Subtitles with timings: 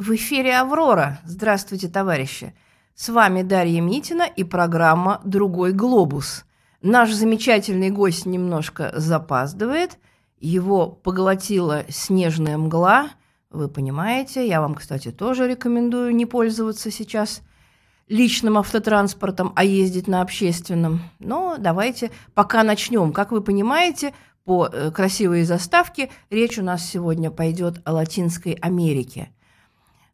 [0.00, 1.20] В эфире «Аврора».
[1.26, 2.54] Здравствуйте, товарищи.
[2.94, 6.46] С вами Дарья Митина и программа «Другой глобус».
[6.80, 9.98] Наш замечательный гость немножко запаздывает.
[10.38, 13.10] Его поглотила снежная мгла.
[13.50, 17.42] Вы понимаете, я вам, кстати, тоже рекомендую не пользоваться сейчас
[18.08, 21.02] личным автотранспортом, а ездить на общественном.
[21.18, 23.12] Но давайте пока начнем.
[23.12, 24.14] Как вы понимаете,
[24.44, 29.28] по э, красивой заставке речь у нас сегодня пойдет о Латинской Америке.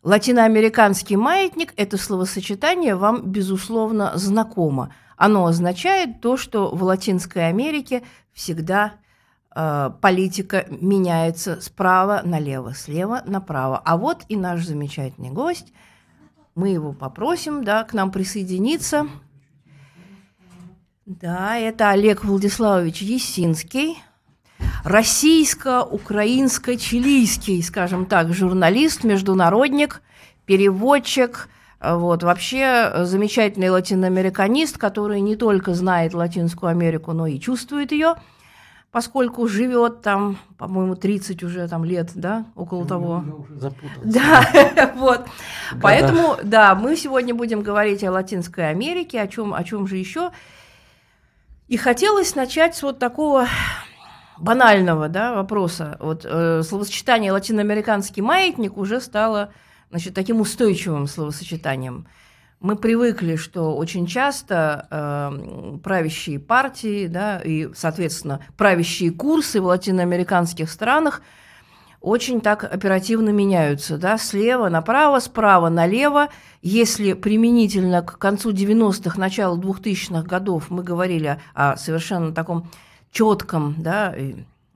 [0.07, 4.95] Латиноамериканский маятник– это словосочетание вам, безусловно, знакомо.
[5.17, 8.93] Оно означает то, что в Латинской Америке всегда
[9.53, 13.83] э, политика меняется справа налево, слева направо.
[13.85, 15.73] А вот и наш замечательный гость.
[16.55, 19.09] Мы его попросим да, к нам присоединиться.
[21.05, 23.99] Да, это Олег Владиславович Есинский,
[24.87, 30.01] российско-украинско-чилийский, скажем так, журналист, международник,
[30.47, 31.49] переводчик,
[31.81, 38.15] вот, вообще замечательный латиноамериканист, который не только знает Латинскую Америку, но и чувствует ее,
[38.93, 43.25] поскольку живет там, по-моему, 30 уже там лет, да, около ну, того.
[43.27, 44.01] Я уже запутался.
[44.05, 45.27] Да, вот.
[45.83, 50.31] Поэтому, да, мы сегодня будем говорить о Латинской Америке, о чем, о чем же еще.
[51.67, 53.49] И хотелось начать с вот такого
[54.39, 55.97] банального да, вопроса.
[56.01, 59.53] Вот, э, словосочетание «латиноамериканский маятник» уже стало
[59.91, 62.07] значит, таким устойчивым словосочетанием.
[62.61, 70.71] Мы привыкли, что очень часто э, правящие партии да, и, соответственно, правящие курсы в латиноамериканских
[70.71, 71.21] странах
[72.01, 76.29] очень так оперативно меняются, да, слева направо, справа налево.
[76.63, 82.71] Если применительно к концу 90-х, началу 2000-х годов мы говорили о совершенно таком
[83.13, 84.15] четком, да,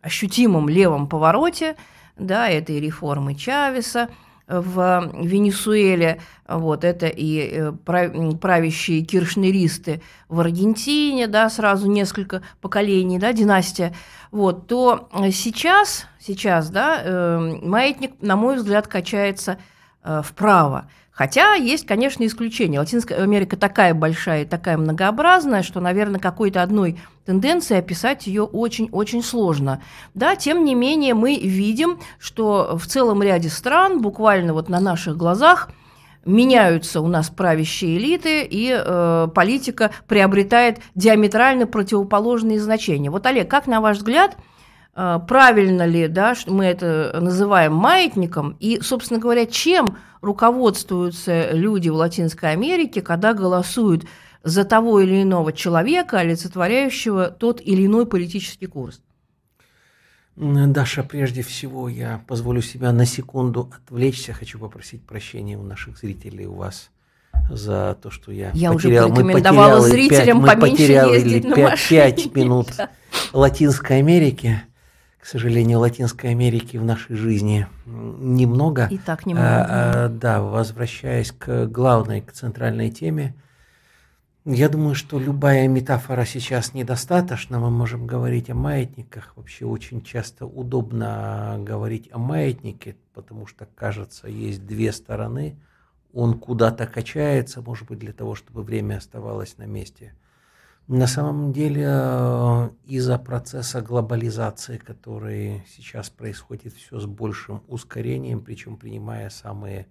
[0.02, 1.76] ощутимом левом повороте,
[2.16, 4.08] да, этой реформы Чавеса
[4.50, 13.32] в Венесуэле, вот, это и э, правящие киршнеристы в Аргентине, да, сразу несколько поколений, да,
[13.32, 13.94] династия,
[14.32, 19.58] вот, то сейчас, сейчас, да, э, маятник, на мой взгляд, качается
[20.02, 20.90] э, вправо.
[21.20, 22.78] Хотя есть, конечно, исключения.
[22.78, 29.22] Латинская Америка такая большая и такая многообразная, что, наверное, какой-то одной тенденции описать ее очень-очень
[29.22, 29.82] сложно.
[30.14, 35.18] Да, тем не менее, мы видим, что в целом ряде стран, буквально вот на наших
[35.18, 35.68] глазах,
[36.24, 43.10] меняются у нас правящие элиты, и э, политика приобретает диаметрально противоположные значения.
[43.10, 44.38] Вот, Олег, как на ваш взгляд,
[44.96, 51.88] э, правильно ли, да, что мы это называем маятником, и, собственно говоря, чем руководствуются люди
[51.88, 54.04] в Латинской Америке, когда голосуют
[54.42, 59.00] за того или иного человека, олицетворяющего тот или иной политический курс?
[60.36, 64.32] Даша, прежде всего я позволю себя на секунду отвлечься.
[64.32, 66.90] Хочу попросить прощения у наших зрителей, у вас
[67.50, 69.06] за то, что я, я потерял.
[69.06, 72.68] уже порекомендовала зрителям 5, поменьше потеряли ездить на 5, 5 минут
[73.32, 74.62] Латинской Америки.
[75.20, 78.88] К сожалению, Латинской Америки в нашей жизни немного.
[78.90, 79.46] И так немного.
[79.46, 79.66] А,
[80.04, 83.34] а, да, возвращаясь к главной, к центральной теме,
[84.46, 87.58] я думаю, что любая метафора сейчас недостаточна.
[87.58, 89.34] Мы можем говорить о маятниках.
[89.36, 95.56] Вообще очень часто удобно говорить о маятнике, потому что, кажется, есть две стороны.
[96.14, 100.14] Он куда-то качается, может быть, для того, чтобы время оставалось на месте–
[100.90, 108.76] на самом деле э, из-за процесса глобализации, который сейчас происходит все с большим ускорением, причем
[108.76, 109.86] принимая самые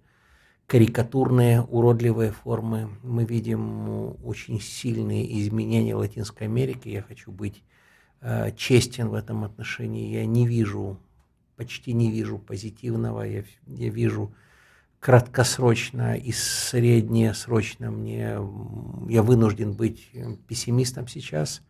[0.66, 6.92] карикатурные, уродливые формы, мы видим очень сильные изменения Латинской Америке.
[6.92, 7.62] Я хочу быть
[8.20, 10.12] э, честен в этом отношении.
[10.12, 10.98] Я не вижу,
[11.56, 13.22] почти не вижу позитивного.
[13.22, 14.34] Я, я вижу
[15.00, 18.38] краткосрочно и среднесрочно мне,
[19.08, 20.10] я вынужден быть
[20.46, 21.62] пессимистом сейчас.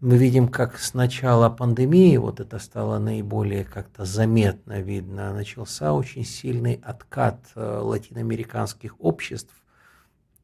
[0.00, 6.24] Мы видим, как с начала пандемии, вот это стало наиболее как-то заметно видно, начался очень
[6.24, 9.52] сильный откат э, латиноамериканских обществ,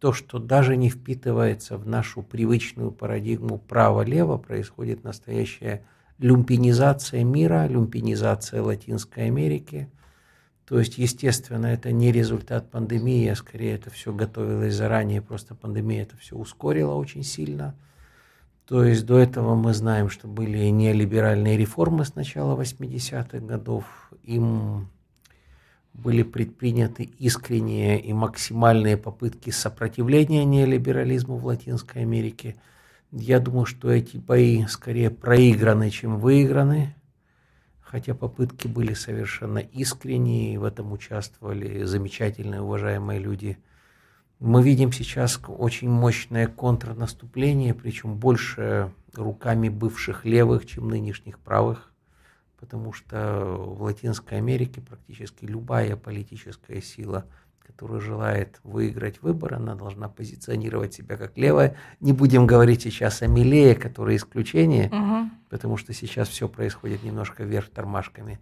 [0.01, 5.85] то, что даже не впитывается в нашу привычную парадигму право-лево, происходит настоящая
[6.19, 9.89] люмпинизация мира, люмпинизация Латинской Америки–
[10.67, 16.03] то есть, естественно, это не результат пандемии, а скорее это все готовилось заранее, просто пандемия
[16.03, 17.75] это все ускорила очень сильно.
[18.67, 23.85] То есть до этого мы знаем, что были неолиберальные реформы с начала 80-х годов,
[24.23, 24.89] им
[25.93, 32.57] были предприняты искренние и максимальные попытки сопротивления неолиберализму в Латинской Америке.
[33.13, 36.95] Я думаю, что эти бои скорее проиграны, чем выиграны
[37.85, 43.59] хотя попытки были совершенно искренние, и в этом участвовали замечательные, уважаемые люди.
[44.41, 51.93] Мы видим сейчас очень мощное контрнаступление, причем больше руками бывших левых, чем нынешних правых,
[52.59, 57.27] потому что в Латинской Америке практически любая политическая сила–
[57.67, 61.77] которая желает выиграть выборы, она должна позиционировать себя как левая.
[62.01, 65.31] Не будем говорить сейчас о Милее, которое исключение, угу.
[65.51, 68.39] потому что сейчас все происходит немножко вверх тормашками.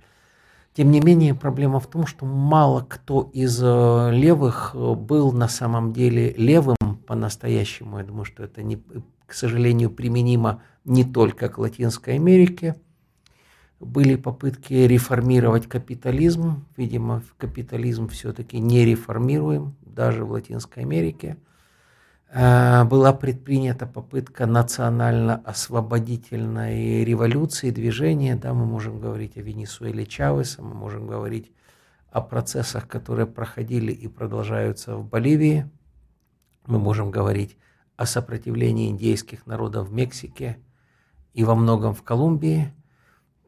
[0.74, 5.48] Тем не менее, проблема в том, что мало кто из э, левых э, был на
[5.48, 6.76] самом деле левым
[7.06, 7.98] по-настоящему.
[7.98, 8.82] Я думаю, что это, не,
[9.26, 12.76] к сожалению, применимо не только к Латинской Америке–
[13.82, 16.64] были попытки реформировать капитализм.
[16.76, 21.36] Видимо, капитализм все-таки не реформируем, даже в Латинской Америке.
[22.30, 28.36] Э, была предпринята попытка национально-освободительной революции, движения.
[28.36, 31.50] Да, мы можем говорить о Венесуэле Чавеса, мы можем говорить
[32.10, 35.68] о процессах, которые проходили и продолжаются в Боливии.
[36.66, 37.56] Мы можем говорить
[37.96, 40.58] о сопротивлении индейских народов в Мексике
[41.34, 42.72] и во многом в Колумбии–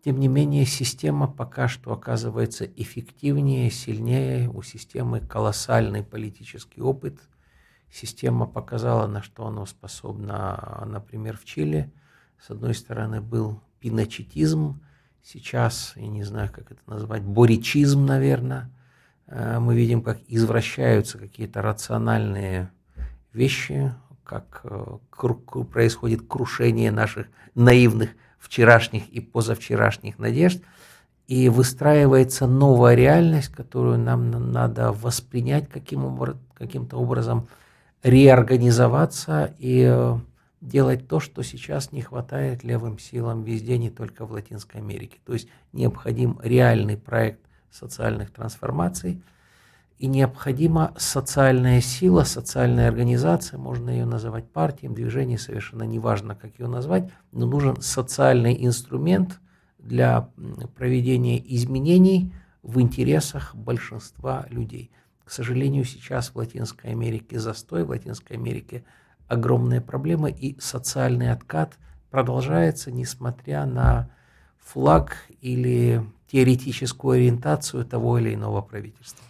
[0.04, 4.50] тем не менее, система пока что оказывается эффективнее, сильнее.
[4.50, 7.18] У системы колоссальный политический опыт.
[7.90, 11.90] Система показала, на что она способна, например, в Чили.
[12.38, 14.82] С одной стороны, был пиночетизм,
[15.22, 18.70] сейчас, я не знаю, как это назвать, боричизм, наверное.
[19.26, 22.70] Э, мы видим, как извращаются какие-то рациональные
[23.32, 24.98] вещи, как э,
[25.72, 28.10] происходит крушение наших наивных
[28.44, 30.62] вчерашних и позавчерашних надежд,
[31.26, 37.48] и выстраивается новая реальность, которую нам надо воспринять каким каким-то образом,
[38.02, 40.18] реорганизоваться и э,
[40.60, 45.18] делать то, что сейчас не хватает левым силам везде, не только в Латинской Америке.
[45.24, 49.22] То есть необходим реальный проект социальных трансформаций–
[49.98, 56.66] и необходима социальная сила, социальная организация, можно ее называть партией, движением, совершенно неважно, как ее
[56.66, 59.40] назвать, но нужен социальный инструмент
[59.78, 60.28] для
[60.76, 62.32] проведения изменений
[62.62, 64.90] в интересах большинства людей.
[65.24, 68.84] К сожалению, сейчас в Латинской Америке застой, в Латинской Америке
[69.28, 71.78] огромные проблемы, и социальный откат
[72.10, 74.10] продолжается, несмотря на
[74.58, 79.24] флаг или теоретическую ориентацию того или иного правительства.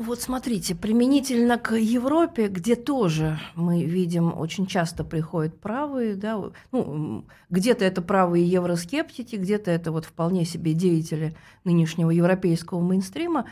[0.00, 6.42] Вот смотрите, применительно к Европе, где тоже мы видим, очень часто приходят правые, да,
[6.72, 13.44] ну, где-то это правые евроскептики, где-то это вот вполне себе деятели нынешнего европейского мейнстрима,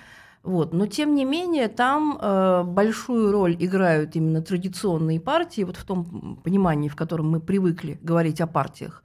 [0.43, 0.73] вот.
[0.73, 6.41] Но тем не менее, там э, большую роль играют именно традиционные партии, вот в том
[6.43, 9.05] понимании, в котором мы привыкли говорить о партиях.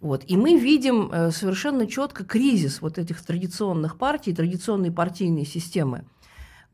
[0.00, 0.24] Вот.
[0.26, 6.06] И мы видим э, совершенно четко кризис вот этих традиционных партий, традиционной партийной системы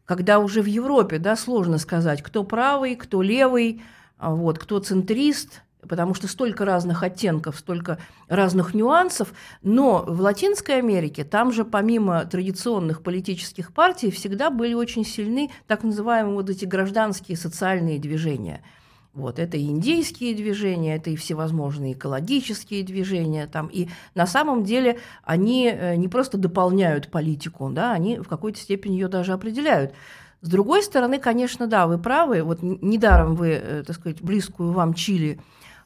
[0.06, 3.82] когда уже в Европе да, сложно сказать, кто правый, кто левый,
[4.18, 7.98] а вот, кто центрист, потому что столько разных оттенков, столько
[8.28, 15.04] разных нюансов, но в Латинской Америке там же помимо традиционных политических партий всегда были очень
[15.04, 18.62] сильны так называемые вот эти гражданские социальные движения–
[19.14, 23.46] вот, это и индейские движения, это и всевозможные экологические движения.
[23.46, 28.58] Там, и на самом деле они э, не просто дополняют политику, да, они в какой-то
[28.58, 29.94] степени ее даже определяют.
[30.40, 32.43] С другой стороны, конечно, да, вы правы.
[32.43, 35.41] Вот недаром вы, э, так сказать, близкую вам Чили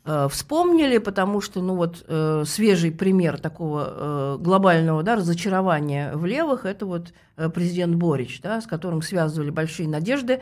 [0.07, 2.07] э, вспомнили, потому что, ну вот,
[2.49, 7.13] свежий пример такого глобального да, разочарования в левых– это вот
[7.55, 10.41] президент Борич, да, с которым связывали большие надежды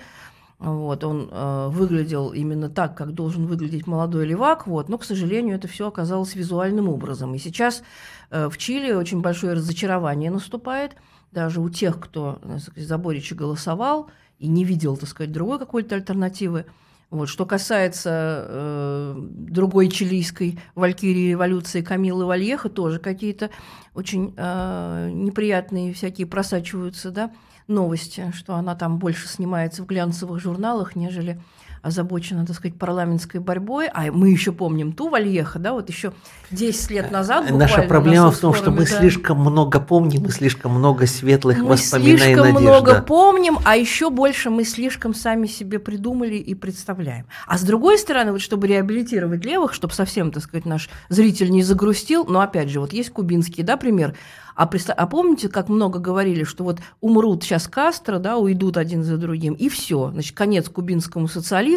[0.59, 5.57] вот, он э, выглядел именно так, как должен выглядеть молодой левак, вот, но, к сожалению,
[5.57, 7.35] это все оказалось визуальным образом.
[7.35, 7.83] И сейчас
[8.31, 10.97] э, в Чили очень большое разочарование наступает,
[11.31, 15.59] даже у тех, кто э, сказать, за Борича голосовал и не видел, так сказать, другой
[15.59, 16.65] какой-то альтернативы.
[17.11, 17.29] Вот.
[17.29, 23.51] Что касается э, другой чилийской валькирии революции Камилы Вальеха, тоже какие-то
[23.95, 27.31] очень э, неприятные всякие просачиваются, да,
[27.69, 31.41] новости, что она там больше снимается в глянцевых журналах, нежели
[31.87, 36.13] озабочена, так сказать, парламентской борьбой, а мы еще помним ту Вальеха, да, вот еще
[36.51, 40.73] 10 лет назад Наша проблема в том, что мы да, слишком много помним, мы слишком
[40.73, 42.61] много светлых мы воспоминаний слишком надежда.
[42.61, 47.27] много помним, а еще больше мы слишком сами себе придумали и представляем.
[47.47, 51.63] А с другой стороны, вот чтобы реабилитировать левых, чтобы совсем, так сказать, наш зритель не
[51.63, 54.15] загрустил, но опять же, вот есть кубинский, да, пример,
[54.57, 59.19] а, а помните, как много говорили, что вот умрут сейчас Кастро, да, уйдут один за
[59.19, 61.76] другим, и все, значит, конец кубинскому социализму,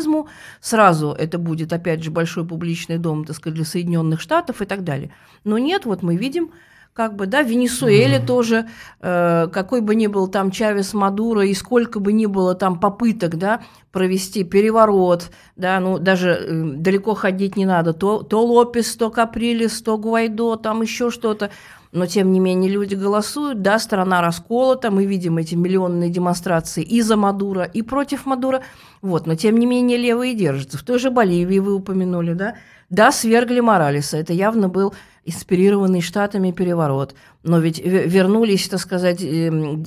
[0.61, 4.83] сразу это будет, опять же, большой публичный дом, так сказать, для Соединенных Штатов и так
[4.83, 5.11] далее.
[5.43, 6.51] Но нет, вот мы видим,
[6.93, 8.25] как бы, да, в Венесуэле mm-hmm.
[8.25, 8.67] тоже,
[8.99, 13.37] э, какой бы ни был там Чавес Мадуро, и сколько бы ни было там попыток,
[13.37, 19.09] да, провести переворот, да, ну, даже э, далеко ходить не надо, то, то Лопес, то
[19.09, 21.51] Каприлес, то Гуайдо, там еще что-то,
[21.91, 27.01] но тем не менее люди голосуют, да, страна расколота, мы видим эти миллионные демонстрации и
[27.01, 28.61] за Мадура, и против Мадура,
[29.01, 30.77] вот, но тем не менее левые держатся.
[30.77, 32.55] В той же Боливии вы упомянули, да,
[32.89, 34.93] да, свергли Моралеса, это явно был
[35.25, 39.83] инспирированный Штатами переворот, но ведь вернулись, так сказать, эм,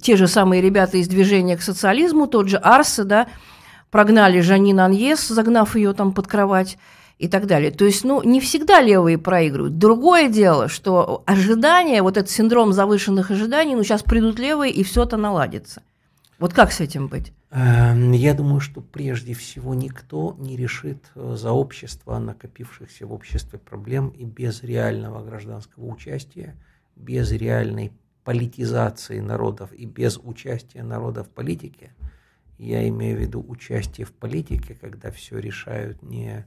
[0.00, 3.28] те же самые ребята из движения к социализму, тот же Арса, да,
[3.90, 6.78] прогнали Жанин Аньес, загнав ее там под кровать,
[7.18, 7.70] и так далее.
[7.70, 9.78] То есть, ну, не всегда левые проигрывают.
[9.78, 15.04] Другое дело, что ожидания, вот этот синдром завышенных ожиданий, ну, сейчас придут левые, и все
[15.04, 15.82] это наладится.
[16.38, 17.32] Вот как с этим быть?
[17.50, 23.60] Эм, я думаю, что прежде всего никто не решит э, за общество накопившихся в обществе
[23.60, 26.56] проблем и без реального гражданского участия,
[26.96, 27.92] без реальной
[28.24, 31.94] политизации народов и без участия народа в политике.
[32.58, 36.46] Я имею в виду участие в политике, когда все решают не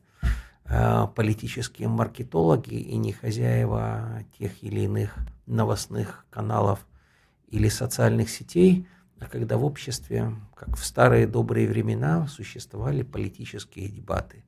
[1.16, 6.86] политические маркетологи и не хозяева тех или иных новостных каналов
[7.48, 8.88] или социальных сетей,
[9.20, 14.44] а когда в обществе, как в старые добрые времена, существовали политические дебаты.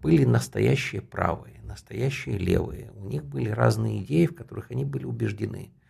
[0.00, 2.92] Были настоящие правые, настоящие левые.
[2.96, 5.72] У них были разные идеи, в которых они были убеждены–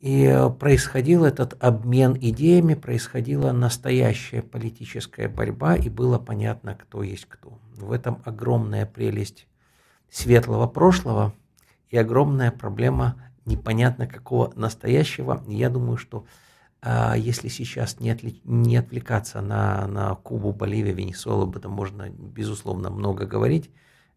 [0.00, 7.58] и происходил этот обмен идеями, происходила настоящая политическая борьба, и было понятно, кто есть кто.
[7.76, 9.48] В этом огромная прелесть
[10.08, 11.34] светлого прошлого
[11.90, 15.42] и огромная проблема непонятно какого настоящего.
[15.48, 16.26] Я думаю, что
[16.80, 22.08] а, если сейчас не, отли, не отвлекаться на, на Кубу, Боливию, Венесуэлу, об этом можно,
[22.08, 23.70] безусловно, много говорить.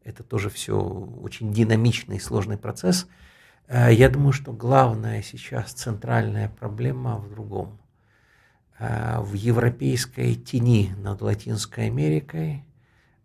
[0.04, 3.30] Это тоже все очень динамичный и сложный процесс– Э,
[3.72, 7.80] я думаю, что главная сейчас центральная проблема в другом.
[8.80, 12.66] Э, в европейской тени над Латинской Америкой,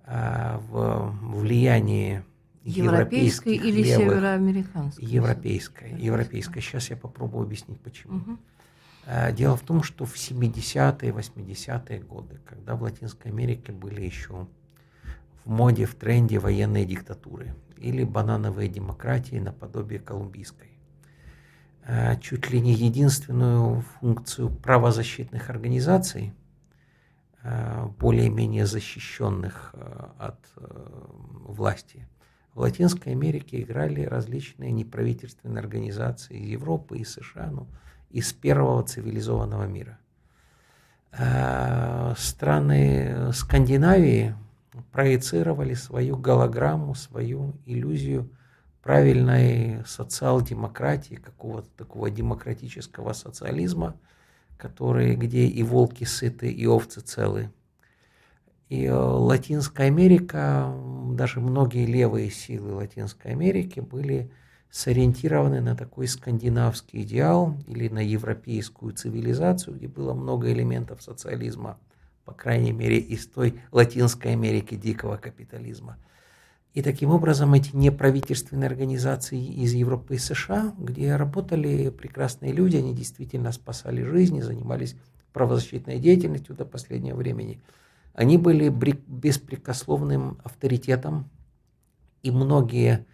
[0.04, 2.22] э, в влиянии
[2.62, 5.04] европейской или левых, североамериканской?
[5.04, 5.98] Европейской.
[5.98, 6.60] Европейской.
[6.60, 8.18] Сейчас я попробую объяснить, почему.
[8.18, 8.38] Угу.
[9.32, 14.48] Дело в том, что в 70-е, 80-е годы, когда в Латинской Америке были еще
[15.44, 20.76] в моде, в тренде военные диктатуры– или банановые демократии наподобие колумбийской.
[21.86, 26.34] Э, чуть ли не единственную функцию правозащитных организаций,
[27.42, 32.08] э, более-менее защищенных э, от власти,
[32.54, 37.68] в Латинской Америке играли различные неправительственные организации из Европы и США, ну,
[38.10, 39.98] из первого цивилизованного мира.
[42.16, 44.34] Страны Скандинавии
[44.92, 48.30] проецировали свою голограмму, свою иллюзию
[48.82, 53.96] правильной социал-демократии, какого-то такого демократического социализма,
[54.56, 57.50] который, где и волки сыты, и овцы целы.
[58.68, 60.72] И э, Латинская Америка,
[61.12, 64.30] даже многие левые силы Латинской Америки были
[64.70, 71.78] сориентированы на такой скандинавский идеал или на европейскую цивилизацию, где было много элементов социализма–
[72.26, 75.96] по крайней мере, из той Латинской Америки дикого капитализма.
[76.74, 82.94] И таким образом эти неправительственные организации из Европы и США, где работали прекрасные люди, они
[82.94, 84.96] действительно спасали жизни, занимались
[85.32, 87.62] правозащитной деятельностью до последнего времени,
[88.12, 91.30] они были беспрекословным авторитетом,
[92.22, 93.06] и многие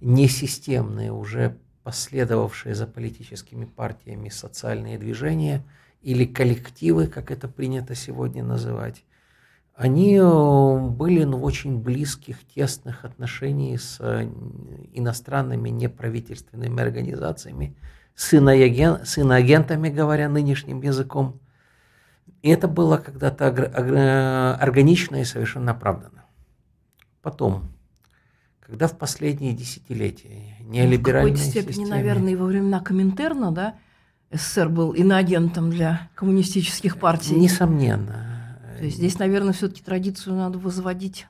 [0.00, 5.64] несистемные, уже последовавшие за политическими партиями социальные движения–
[6.02, 9.04] или коллективы, как это принято сегодня называть,
[9.78, 14.28] они э, были ну, в очень близких, тесных отношениях с э,
[14.92, 17.76] иностранными неправительственными организациями,
[18.16, 21.40] с, иноаген, с иноагентами, говоря нынешним языком.
[22.42, 26.24] И это было когда-то органично и совершенно оправдано.
[27.22, 27.68] Потом,
[28.60, 31.90] когда в последние десятилетия неолиберальные ну, В какой-то степени, системе...
[31.90, 33.76] наверное, и во времена Коминтерна, да,
[34.32, 37.34] СССР был иноагентом для коммунистических партий.
[37.34, 38.56] Несомненно.
[38.78, 41.26] То есть здесь, наверное, все-таки традицию надо возводить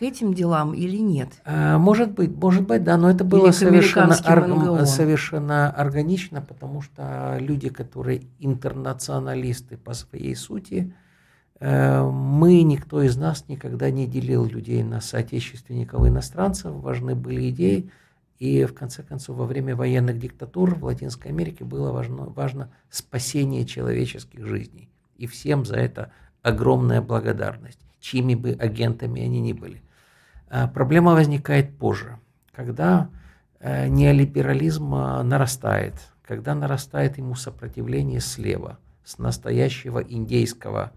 [0.00, 1.28] к этим делам или нет?
[1.44, 7.36] А, может быть, может быть, да, но это было совершенно, ор- совершенно органично, потому что
[7.38, 10.94] люди, которые интернационалисты по своей сути,
[11.60, 17.50] э, мы, никто из нас никогда не делил людей на соотечественников и иностранцев, важны были
[17.50, 17.90] идеи,
[18.40, 23.66] и в конце концов, во время военных диктатур в Латинской Америке было важно, важно спасение
[23.66, 24.88] человеческих жизней.
[25.18, 29.82] И всем за это огромная благодарность, чьими бы агентами они ни были.
[30.48, 32.18] А проблема возникает позже,
[32.52, 33.10] когда
[33.58, 40.92] э, неолиберализм э, нарастает, когда нарастает ему сопротивление слева, с настоящего индейского,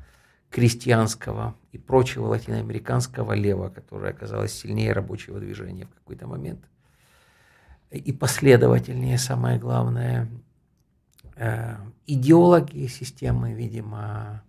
[0.50, 6.62] крестьянского и прочего латиноамериканского лева, которое оказалось сильнее рабочего движения в какой-то момент,
[7.98, 10.30] и последовательнее, самое главное,
[11.36, 11.76] э,
[12.08, 14.44] идеологи системы, видимо,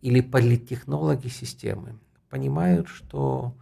[0.00, 3.54] или политтехнологи системы понимают, что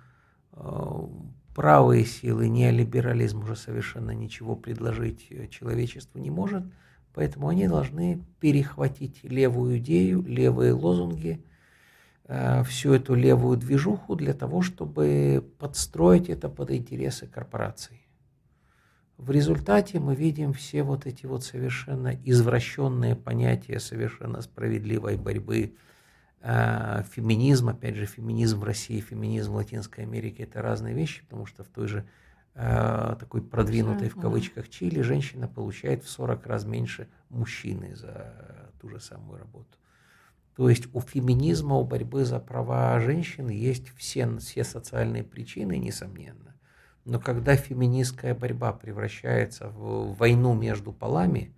[1.58, 6.62] правые силы, неолиберализм уже совершенно ничего предложить э, человечеству не может,
[7.14, 11.44] поэтому они должны перехватить левую идею, левые лозунги,
[12.28, 18.07] э, всю эту левую движуху для того, чтобы подстроить это под интересы корпораций.
[19.18, 25.74] В результате мы видим все вот эти вот совершенно извращенные понятия совершенно справедливой борьбы
[26.40, 31.46] а, феминизм, опять же, феминизм в России, феминизм в Латинской Америке– это разные вещи, потому
[31.46, 32.08] что в той же
[32.54, 38.88] а, такой продвинутой в кавычках Чили женщина получает в 40 раз меньше мужчины за ту
[38.88, 39.78] же самую работу.
[40.54, 46.54] То есть у феминизма, у борьбы за права женщин есть все, все социальные причины, несомненно.
[47.08, 51.54] Но когда феминистская борьба превращается в войну между полами,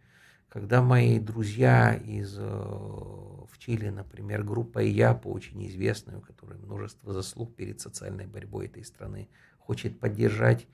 [0.48, 3.30] когда мои друзья из э,
[3.60, 9.28] Чили, например, группа ИЯПа, очень известная, у множество заслуг перед социальной борьбой этой страны,
[9.58, 10.68] хочет поддержать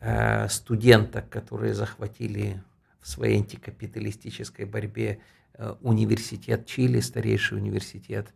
[0.00, 2.62] э, студенток, которые захватили
[3.00, 5.20] в своей антикапиталистической борьбе
[5.54, 8.28] э, университет Чили, старейший университет,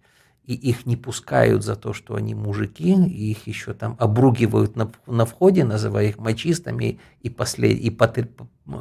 [0.45, 4.91] и их не пускают за то, что они мужики, и их еще там обругивают на,
[5.07, 8.27] на входе, называя их мачистами и, послед, и патри,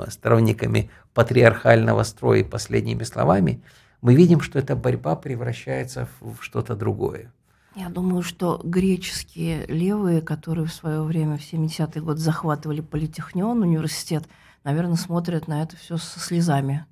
[0.08, 3.62] сторонниками патриархального строя последними словами–
[4.02, 7.32] мы видим, что эта борьба превращается в, в что-то другое.
[7.76, 14.26] Я думаю, что греческие левые, которые в свое время в 70-е годы захватывали политехнион, университет,
[14.64, 16.86] наверное, смотрят на это все со слезами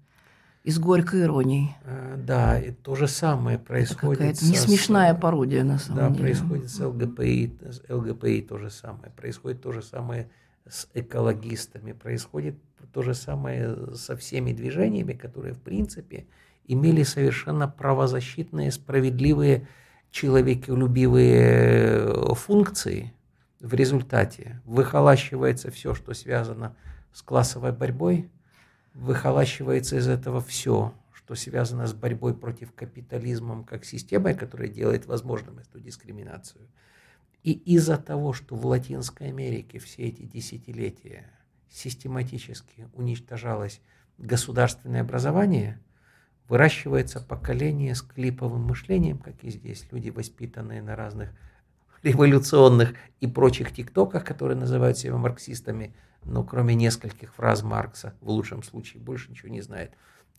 [0.63, 1.75] и с горькой иронией.
[1.83, 4.21] Э, да, и то же самое происходит.
[4.21, 6.17] Это не смешная пародия, на самом да, деле.
[6.17, 9.11] Да, происходит с ЛГПИ, с ЛГПИ то же самое.
[9.15, 10.29] Происходит то же самое
[10.67, 11.93] с экологистами.
[11.93, 12.55] Происходит
[12.91, 16.25] то же самое со всеми движениями, которые, в принципе,
[16.65, 19.67] имели совершенно правозащитные, справедливые,
[20.11, 23.13] человеколюбивые э, функции.
[23.59, 26.75] В результате выхолащивается все, что связано
[27.11, 28.29] с классовой борьбой,
[28.99, 35.59] выхолащивается из этого все, что связано с борьбой против капитализма как системой, которая делает возможным
[35.59, 36.67] эту дискриминацию.
[37.43, 41.29] И из-за того, что в Латинской Америке все эти десятилетия
[41.69, 43.81] систематически уничтожалось
[44.17, 45.79] государственное образование–
[46.49, 49.85] Выращивается поколение с клиповым мышлением, как и здесь.
[49.91, 51.29] Люди, воспитанные на разных
[52.01, 55.93] революционных и прочих тиктоках, которые называют себя марксистами,
[56.29, 59.91] но кроме нескольких фраз Маркса, в лучшем случае, больше ничего не знает.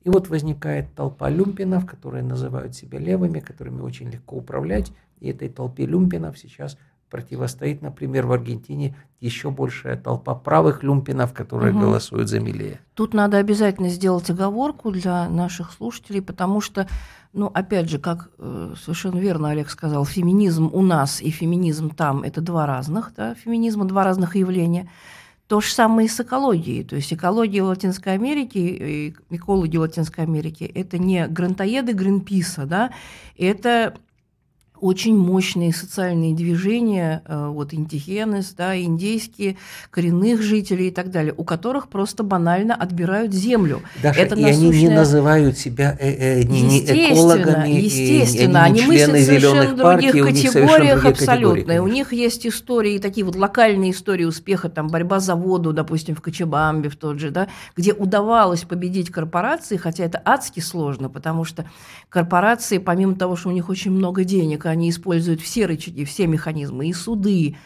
[0.03, 4.93] И вот возникает толпа люмпинов, которые называют себя левыми, которыми очень легко управлять.
[5.19, 6.79] И этой толпе люмпинов сейчас
[7.11, 11.81] противостоит, например, в Аргентине еще большая толпа правых люмпинов, которые угу.
[11.81, 12.81] голосуют за Милея.
[12.95, 16.89] Тут надо обязательно сделать оговорку для наших слушателей, потому что,
[17.33, 22.23] ну, опять же, как э, совершенно верно Олег сказал, феминизм у нас и феминизм там–
[22.25, 24.89] это два разных, да, феминизма, два разных явления.
[25.51, 26.85] То же самое и с экологией.
[26.85, 32.93] То есть экология Латинской Америки, экологи Латинской Америки– это не грантоеды Гринписа, да,
[33.37, 33.97] это
[34.81, 39.57] очень мощные социальные движения, э, вот индигенес, да, индейские,
[39.91, 43.83] коренных жителей и так далее, у которых просто банально отбирают землю.
[44.03, 44.69] Даже Это и насущная...
[44.69, 49.77] они не называют себя э, э, не, не экологами, естественно, и, они, они мыслят совершенно
[49.77, 51.83] других партий, категориях абсолютно.
[51.83, 56.23] У них есть истории, такие вот локальные истории успеха, там борьба за воду, допустим, в
[56.23, 61.65] Кочебамбе в тот же, да, где удавалось победить корпорации, хотя это адски сложно, потому что
[62.09, 66.89] корпорации, помимо того, что у них очень много денег, они используют все рычаги, все механизмы,
[66.89, 67.57] и суды,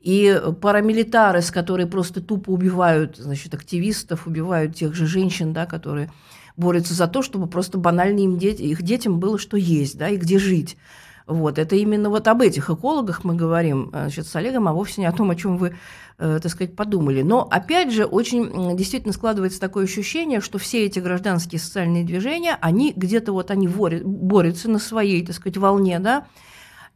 [0.00, 6.10] и парамилитарес, которые просто тупо убивают, значит, активистов, убивают тех же женщин, да, которые
[6.56, 10.16] борются за то, чтобы просто банально им дети, их детям было что есть, да, и
[10.16, 10.76] где жить.
[11.26, 15.06] Вот, это именно вот об этих экологах мы говорим значит, с Олегом, а вовсе не
[15.06, 15.76] о том, о чем вы,
[16.18, 17.22] э, так сказать, подумали.
[17.22, 22.92] Но, опять же, очень действительно складывается такое ощущение, что все эти гражданские социальные движения, они
[22.96, 26.26] где-то вот они борются на своей, так сказать, волне, да,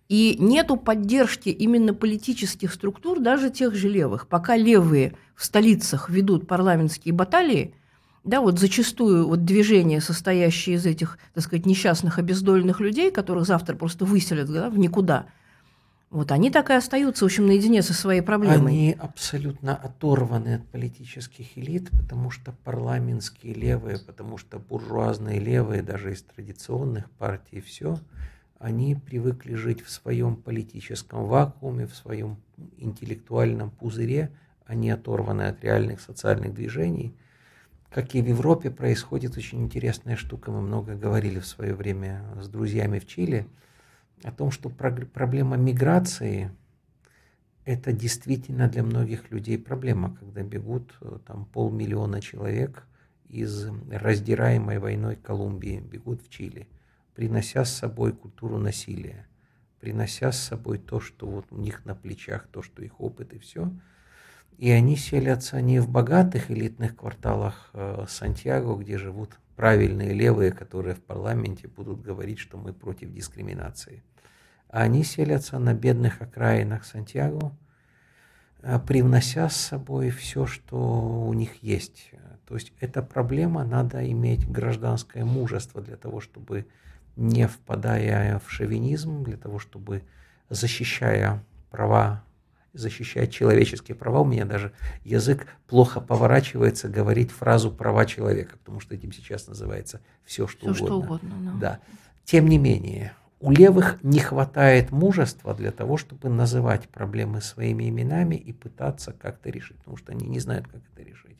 [0.09, 4.29] и нету поддержки именно политических структур, даже тех же левых.
[4.29, 7.75] Пока левые в столицах ведут парламентские баталии,
[8.23, 13.75] да, вот зачастую вот движения, состоящие из этих, так сказать, несчастных обездоленных людей, которых завтра
[13.77, 15.27] просто выселят да, в никуда,
[16.11, 18.73] Вот они так и остаются, в общем, наедине со своей проблемой.
[18.73, 26.12] Они абсолютно оторваны от политических элит, потому что парламентские левые, потому что буржуазные левые, даже
[26.12, 27.99] из традиционных партий, все,
[28.64, 32.37] они привыкли жить в своем политическом вакууме, в своем
[32.79, 34.31] интеллектуальном пузыре,
[34.66, 37.14] они оторваны от реальных социальных движений.
[37.90, 42.48] Как и в Европе происходит очень интересная штука, мы много говорили в свое время с
[42.48, 43.46] друзьями в Чили–
[44.24, 46.50] о том, что проблема миграции–
[47.64, 52.87] это действительно для многих людей проблема, когда бегут э, там полмиллиона человек
[53.29, 56.68] из раздираемой войной Колумбии, бегут в Чили,
[57.14, 59.27] принося с собой культуру насилия,
[59.81, 63.38] принося с собой то, что вот у них на плечах, то, что их опыт и
[63.38, 63.70] все.
[64.59, 70.94] И они селятся не в богатых элитных кварталах э, Сантьяго, где живут правильные левые, которые
[70.94, 74.03] в парламенте будут говорить, что мы против дискриминации–
[74.74, 77.57] а они селятся на бедных окраинах Сантьяго,
[78.61, 82.11] э, привнося с собой все, что у них есть.
[82.44, 86.66] То есть эта проблема, надо иметь гражданское мужество для того, чтобы
[87.16, 90.03] не впадая в шовинизм, для того, чтобы
[90.48, 92.24] защищая права,
[92.72, 94.72] защищая человеческие права, у меня даже
[95.05, 100.85] язык плохо поворачивается говорить фразу «права человека», потому что этим сейчас называется все, что все,
[100.85, 101.18] угодно.
[101.18, 101.59] Что угодно да.
[101.59, 101.81] да.
[102.24, 108.37] Тем не менее, у левых не хватает мужества для того, чтобы называть проблемы своими именами
[108.37, 111.37] и пытаться как-то решить, потому что они не знают, как это решить.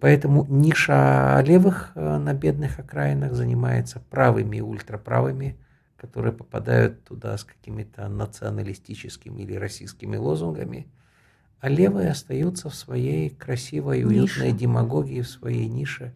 [0.00, 5.56] Поэтому ниша левых э, на бедных окраинах занимается правыми и ультраправыми,
[5.96, 10.86] которые попадают туда с какими-то националистическими или российскими лозунгами,
[11.60, 14.58] а левые остаются в своей красивой, уютной нише.
[14.58, 16.14] демагогии, в своей нише,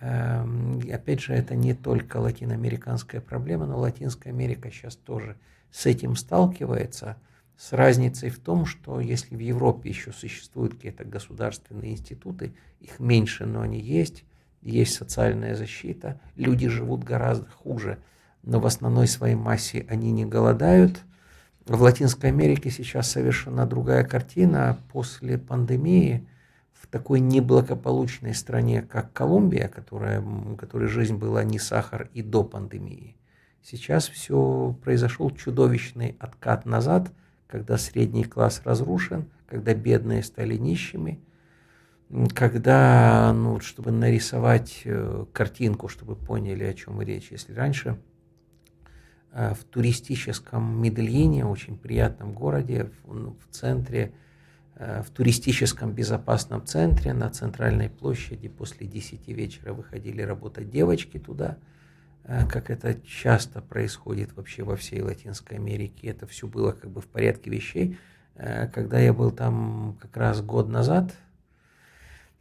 [0.00, 5.36] Эм, опять же, это не только латиноамериканская проблема, но Латинская Америка сейчас тоже
[5.70, 7.16] с этим сталкивается,
[7.60, 13.44] с разницей в том, что если в Европе еще существуют какие-то государственные институты, их меньше,
[13.44, 14.24] но они есть,
[14.62, 17.98] есть социальная защита, люди живут гораздо хуже,
[18.42, 21.00] но в основной своей массе они не голодают.
[21.66, 24.78] В Латинской Америке сейчас совершенно другая картина.
[24.90, 26.26] После пандемии–
[26.90, 30.22] такой неблагополучной стране, как Колумбия, которая,
[30.58, 33.16] которой жизнь была не сахар и до пандемии,
[33.62, 37.10] сейчас все произошел чудовищный откат назад,
[37.50, 41.20] когда средний класс разрушен, когда бедные стали нищими,
[42.34, 47.30] когда, ну, чтобы нарисовать э, картинку, чтобы поняли, о чем речь.
[47.30, 47.98] Если раньше
[49.32, 54.12] э, в туристическом Медельине, очень приятном городе, в, ну, в центре,
[54.80, 61.58] Э, в туристическом безопасном центре на центральной площади после 10 вечера выходили работать девочки туда,
[62.24, 66.08] как это часто происходит вообще во всей Латинской Америке.
[66.08, 67.98] Это все было как бы в порядке вещей.
[68.34, 71.14] Э, когда я был там как раз год назад,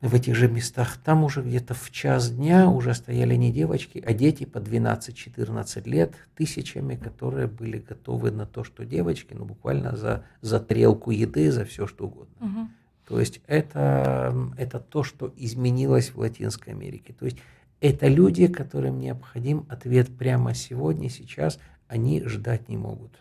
[0.01, 4.13] в этих же местах, там уже где-то в час дня уже стояли не девочки, а
[4.13, 10.23] дети по 12-14 лет, тысячами, которые были готовы на то, что девочки, ну буквально за,
[10.41, 12.35] за трелку еды, за все что угодно.
[12.39, 12.67] Угу.
[13.09, 17.13] То есть это, это то, что изменилось в Латинской Америке.
[17.17, 17.39] То есть
[17.81, 23.11] это люди, которым необходим ответ прямо сегодня, сейчас, они ждать не могут.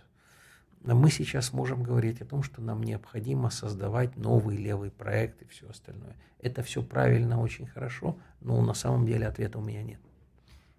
[0.83, 5.47] Но мы сейчас можем говорить о том, что нам необходимо создавать новый левый проект и
[5.47, 6.17] все остальное.
[6.41, 10.01] Это все правильно, очень хорошо, но на самом деле ответа у меня нет.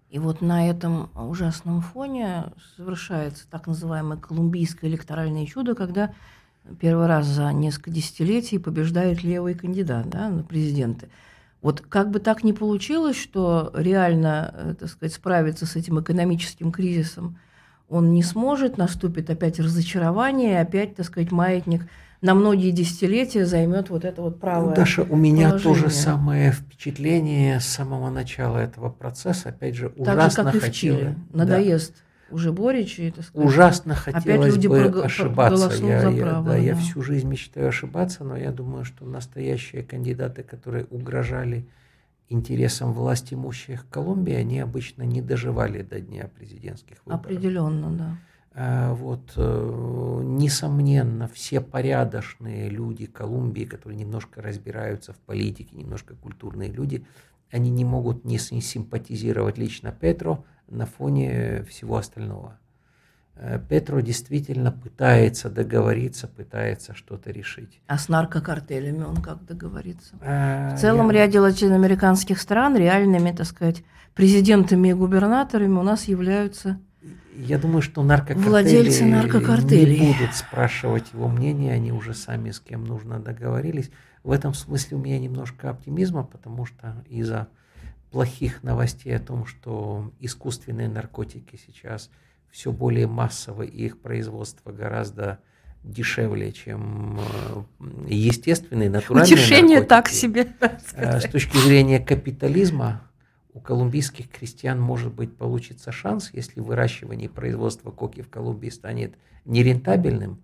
[0.08, 6.12] И вот на этом ужасном фоне совершается так называемое колумбийское электоральное чудо, когда
[6.80, 11.08] первый раз за несколько десятилетий побеждает левый кандидат да, на президенты.
[11.62, 16.72] Вот как бы так ни получилось, что реально, э, так сказать, справиться с этим экономическим
[16.72, 17.38] кризисом–
[17.90, 21.82] он не сможет, наступит опять разочарование, опять, так сказать, маятник
[22.22, 25.74] на многие десятилетия займет вот это вот правое Даша, у меня положение.
[25.74, 29.48] то же самое впечатление с самого начала этого процесса.
[29.48, 31.16] Опять же, ужасно так же, как и в Чили.
[31.32, 32.02] Надоест да.
[32.30, 32.98] Уже Борич.
[32.98, 35.04] И, так сказать, ужасно хотелось бы прог...
[35.04, 35.84] ошибаться.
[35.84, 36.56] Я, я, право, да, да.
[36.56, 41.66] я всю жизнь мечтаю ошибаться, но я думаю, что настоящие кандидаты, которые угрожали
[42.28, 47.24] интересам власть имущих Колумбии, они обычно не доживали до дня президентских выборов.
[47.24, 48.16] Определенно, да.
[48.52, 56.70] А, вот, э, несомненно, все порядочные люди Колумбии, которые немножко разбираются в политике, немножко культурные
[56.70, 57.06] люди,
[57.50, 62.58] они не могут не симпатизировать лично Петро на фоне всего остального.
[63.36, 67.80] Э, Петро действительно пытается договориться, пытается что-то решить.
[67.86, 70.14] А с наркокартелями он как договорится?
[70.20, 71.24] А, в целом я...
[71.24, 73.82] ряде латиноамериканских стран реальными, так сказать,
[74.14, 76.78] президентами и губернаторами у нас являются
[77.34, 80.00] Я думаю, что наркокартели, Владельцы наркокартелей.
[80.00, 83.90] не будут спрашивать его мнение, они уже сами с кем нужно договорились.
[84.22, 87.48] В этом смысле у меня немножко оптимизма, потому что из-за
[88.10, 92.10] плохих новостей о том, что искусственные наркотики сейчас
[92.50, 95.38] все более массовы, и их производство гораздо
[95.84, 97.62] дешевле, чем э,
[98.08, 99.88] естественные, натуральные Утешение наркотики.
[99.88, 100.52] так себе.
[100.94, 103.02] Э, С точки зрения капитализма,
[103.52, 109.14] у колумбийских крестьян, может быть, получится шанс, если выращивание и производство коки в Колумбии станет
[109.44, 110.42] нерентабельным,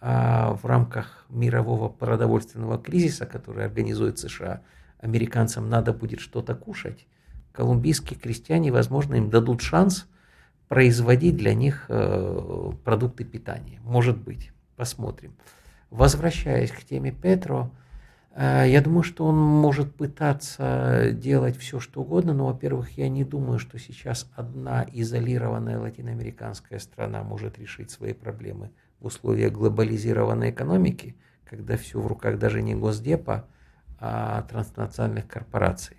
[0.00, 4.62] а в рамках мирового продовольственного кризиса, который организует США,
[4.98, 7.06] американцам надо будет что-то кушать,
[7.52, 10.06] колумбийские крестьяне, возможно, им дадут шанс
[10.68, 13.80] производить для них э, продукты питания.
[13.82, 15.34] Может быть, посмотрим.
[15.90, 17.70] Возвращаясь к теме Петро,
[18.34, 23.24] э, я думаю, что он может пытаться делать все, что угодно, но, во-первых, я не
[23.24, 31.16] думаю, что сейчас одна изолированная латиноамериканская страна может решить свои проблемы в условиях глобализированной экономики,
[31.44, 33.48] когда все в руках даже не Госдепа,
[33.98, 35.96] а транснациональных корпораций.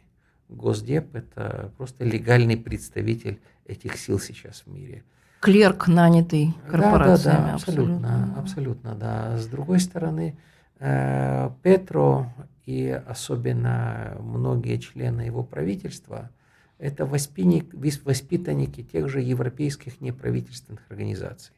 [0.50, 5.04] Госдеп– это просто легальный представитель этих сил сейчас в мире.
[5.42, 7.36] Клерк, нанятый корпорациями.
[7.36, 9.38] Да, да, да, абсолютно, абсолютно, да.
[9.38, 10.38] С другой стороны,
[10.80, 12.32] э, Петро
[12.66, 16.30] и особенно многие члены его правительства–
[16.80, 21.54] это воспитанники тех же европейских неправительственных организаций.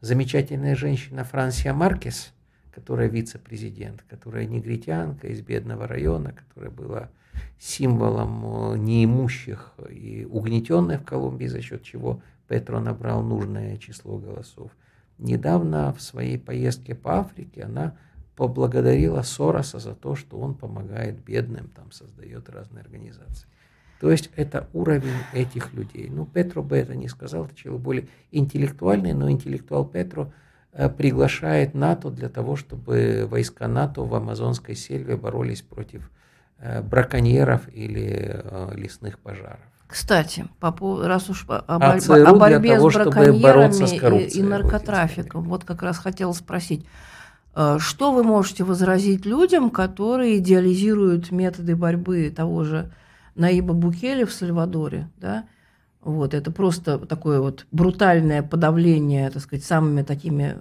[0.00, 2.32] Замечательная женщина Франсия Маркес,
[2.74, 7.10] которая вице-президент, которая негритянка из бедного района, которая была
[7.58, 14.70] символом э, неимущих и угнетенных в Колумбии, за счет чего Петро набрал нужное число голосов.
[15.18, 17.96] Недавно в своей поездке по Африке она
[18.36, 23.46] поблагодарила Сороса за то, что он помогает бедным, там создает разные организации.
[24.00, 26.08] То есть это уровень этих людей.
[26.10, 30.32] Ну, Петро бы это не сказал, это человек более интеллектуальный, но интеллектуал Петро
[30.96, 36.10] приглашает НАТО для того, чтобы войска НАТО в амазонской сельве боролись против
[36.64, 39.58] Э, браконьеров или э, лесных пожаров.
[39.88, 40.72] Кстати, по,
[41.04, 45.64] раз уж о, а борь, о борьбе того, с браконьерами с и, и наркотрафиком, вот
[45.64, 46.86] как раз хотела спросить,
[47.56, 52.92] э, что вы можете возразить людям, которые идеализируют методы борьбы того же
[53.34, 55.46] Наиба Букели в Сальвадоре, да?
[56.02, 60.56] Вот, это просто такое вот брутальное подавление, так сказать, самыми такими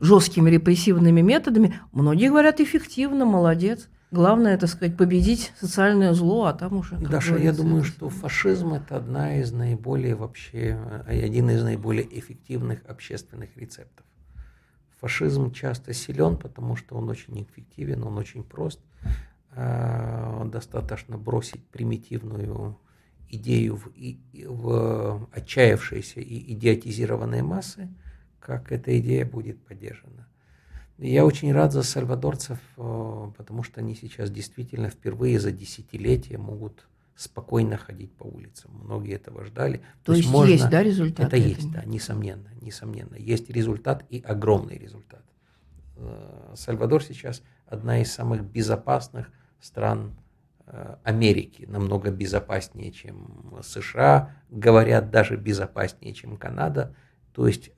[0.00, 1.74] жесткими репрессивными методами.
[1.92, 3.88] Многие говорят, эффективно, молодец.
[4.10, 6.96] Главное, так сказать, победить социальное зло, а там уже...
[6.96, 12.84] Даша, я думаю, что фашизм– это одна из наиболее вообще, э, один из наиболее эффективных
[12.86, 14.04] общественных рецептов.
[15.00, 18.80] Фашизм часто силен, потому что он очень эффективен, он очень прост.
[19.54, 22.78] А, достаточно бросить примитивную
[23.32, 23.90] идею в,
[24.46, 27.88] в отчаявшиеся и идиотизированные массы,
[28.38, 30.28] как эта идея будет поддержана.
[30.98, 36.86] Я очень рад за сальвадорцев, э, потому что они сейчас действительно впервые за десятилетия могут
[37.16, 38.70] спокойно ходить по улицам.
[38.84, 39.78] Многие этого ждали.
[40.04, 40.52] То, То есть можно...
[40.52, 41.26] есть, да, результат?
[41.26, 43.16] Это есть, да, несомненно, несомненно.
[43.16, 45.24] Есть результат и огромный результат.
[45.96, 50.21] Э, Сальвадор сейчас одна из самых безопасных стран э,
[51.04, 56.94] Америки, намного безопаснее, чем США, говорят, даже безопаснее, чем Канада.
[57.34, 57.72] То есть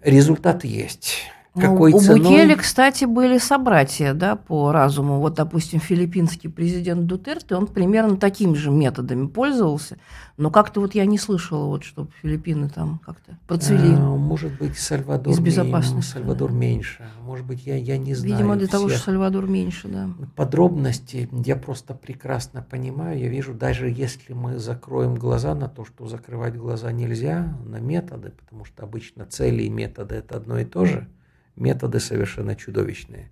[0.00, 1.22] результат есть.
[1.54, 2.20] Какой ну, у ценой?
[2.20, 5.20] Букели, кстати, были собратья да, по разуму.
[5.20, 9.96] Вот, допустим, филиппинский президент Дутерте, он примерно такими же методами пользовался.
[10.36, 13.94] Но как-то вот я не слышала, вот, чтобы Филиппины там как-то процвели.
[13.94, 16.56] А, может быть, Сальвадор, из безопасности, Сальвадор да.
[16.56, 17.04] меньше.
[17.22, 18.34] Может быть, я, я не знаю.
[18.34, 20.10] Видимо, для того, что Сальвадор меньше, да.
[20.34, 23.20] Подробности я просто прекрасно понимаю.
[23.20, 28.32] Я вижу, даже если мы закроем глаза на то, что закрывать глаза нельзя, на методы,
[28.32, 31.06] потому что обычно цели и методы– это одно и то же–
[31.56, 33.30] методы совершенно чудовищные.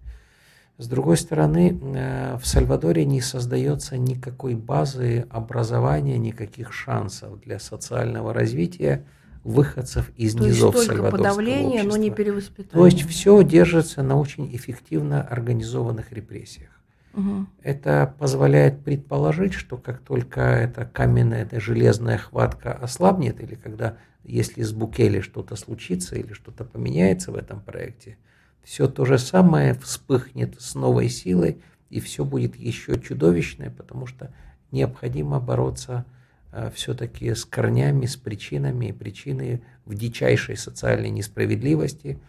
[0.78, 8.32] С другой стороны, э, в Сальвадоре не создается никакой базы образования, никаких шансов для социального
[8.32, 9.04] развития
[9.44, 11.88] выходцев из То низов есть только подавление, общества.
[11.90, 12.72] но не перевоспитание.
[12.72, 16.70] То есть все держится на очень эффективно организованных репрессиях.
[17.14, 17.46] Угу.
[17.62, 24.62] Это позволяет предположить, что как только эта каменная, эта железная хватка ослабнет, или когда если
[24.62, 28.16] с Букели что-то случится или что-то поменяется в этом проекте,
[28.62, 34.32] все то же самое вспыхнет с новой силой, и все будет еще чудовищное, потому что
[34.70, 36.06] необходимо бороться
[36.52, 42.20] э, все-таки с корнями, с причинами, и причины в дичайшей социальной несправедливости.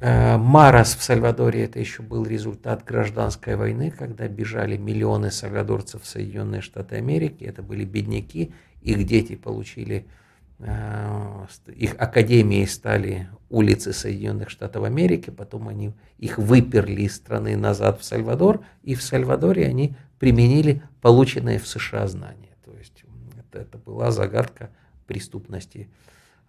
[0.00, 6.06] Э, Марас в Сальвадоре это еще был результат гражданской войны, когда бежали миллионы сальвадорцев в
[6.06, 10.06] Соединенные Штаты Америки, это были бедняки, их дети получили,
[10.60, 18.00] э, их академией стали улицы Соединенных Штатов Америки, потом они их выперли из страны назад
[18.00, 22.54] в Сальвадор, и в Сальвадоре они применили полученные в США знания.
[22.64, 23.02] То есть
[23.36, 24.70] это, это была загадка
[25.08, 25.88] преступности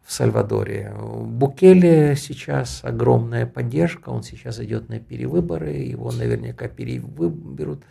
[0.03, 0.93] в Сальвадоре.
[0.97, 7.83] Букеле сейчас огромная поддержка, он сейчас идет на перевыборы, его наверняка перевыберут.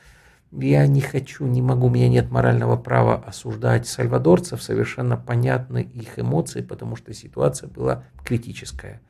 [0.51, 6.19] Я не хочу, не могу, у меня нет морального права осуждать сальвадорцев, совершенно понятны их
[6.19, 9.01] эмоции, потому что ситуация была критическая.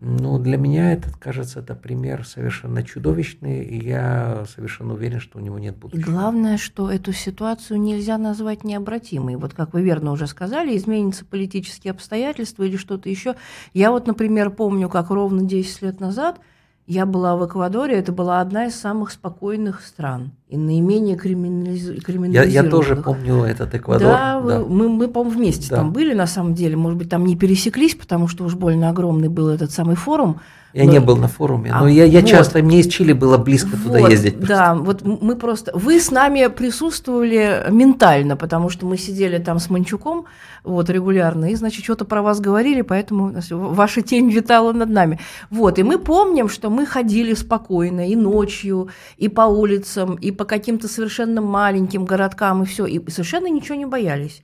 [0.00, 5.40] Но для меня этот, кажется, это пример совершенно чудовищный, и я совершенно уверен, что у
[5.40, 6.00] него нет будущего.
[6.00, 9.34] И главное, что эту ситуацию нельзя назвать необратимой.
[9.34, 13.34] Вот как вы верно уже сказали, изменятся политические обстоятельства или что-то еще.
[13.74, 16.40] Я вот, например, помню, как ровно 10 лет назад–
[16.88, 22.02] я была в Эквадоре, это была одна из самых спокойных стран и наименее криминализ...
[22.02, 22.54] криминализированных.
[22.54, 24.08] Я, я тоже помню этот Эквадор.
[24.08, 24.60] Да, да.
[24.60, 25.76] мы, мы по-моему, вместе да.
[25.76, 26.76] там были, на самом деле.
[26.76, 30.40] Может быть, там не пересеклись, потому что уж больно огромный был этот самый форум.
[30.74, 30.92] Я но...
[30.92, 32.28] не был на форуме, а, но я, я вот.
[32.28, 34.36] часто, мне из Чили было близко вот, туда ездить.
[34.36, 34.54] Просто.
[34.54, 35.72] Да, вот мы просто...
[35.74, 40.26] Вы с нами присутствовали ментально, потому что мы сидели там с Манчуком
[40.64, 45.18] вот, регулярно, и, значит, что-то про вас говорили, поэтому ваша тень витала над нами.
[45.50, 50.44] Вот, и мы помним, что мы ходили спокойно и ночью, и по улицам, и по
[50.46, 54.42] каким-то совершенно маленьким городкам, и все, и совершенно ничего не боялись.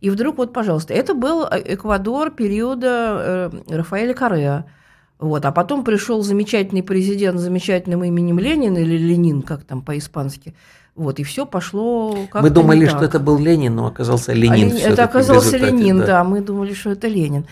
[0.00, 4.66] И вдруг, вот, пожалуйста, это был э, Эквадор периода э, Рафаэля Корея.
[5.18, 5.44] Вот.
[5.44, 10.54] А потом пришел замечательный президент с замечательным именем Ленин или Ленин, как там по-испански.
[10.94, 14.72] Вот, и все пошло как Мы думали, что это был Ленин, но оказался Ленин.
[14.72, 16.06] А, это оказался Ленин, да.
[16.06, 17.46] да, мы думали, что это Ленин.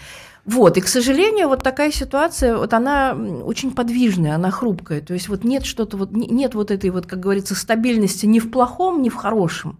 [0.45, 3.13] Вот, и, к сожалению, вот такая ситуация, вот она
[3.45, 5.01] очень подвижная, она хрупкая.
[5.01, 8.51] То есть вот нет что-то, вот нет вот этой вот, как говорится, стабильности ни в
[8.51, 9.79] плохом, ни в хорошем.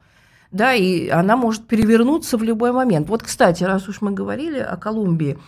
[0.53, 3.09] Да, и она может перевернуться в любой момент.
[3.09, 5.39] Вот, кстати, раз уж мы говорили о Колумбии,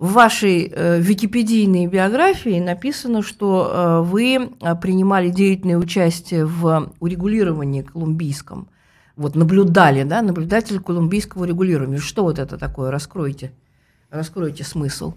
[0.00, 7.82] в вашей э, википедийной биографии написано, что э, вы э, принимали деятельное участие в урегулировании
[7.82, 8.68] колумбийском.
[9.16, 11.98] Вот наблюдали, да, наблюдатель колумбийского урегулирования.
[11.98, 12.90] Что вот это такое?
[12.90, 13.52] Раскройте.
[14.10, 15.14] Раскройте смысл.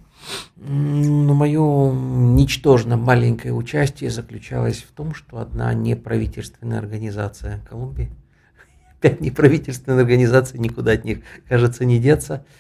[0.56, 8.12] Ну, мое ничтожно маленькое участие заключалось в том, что одна неправительственная организация Колумбии,
[9.02, 12.46] пять неправительственных организаций, никуда от них, кажется, не деться–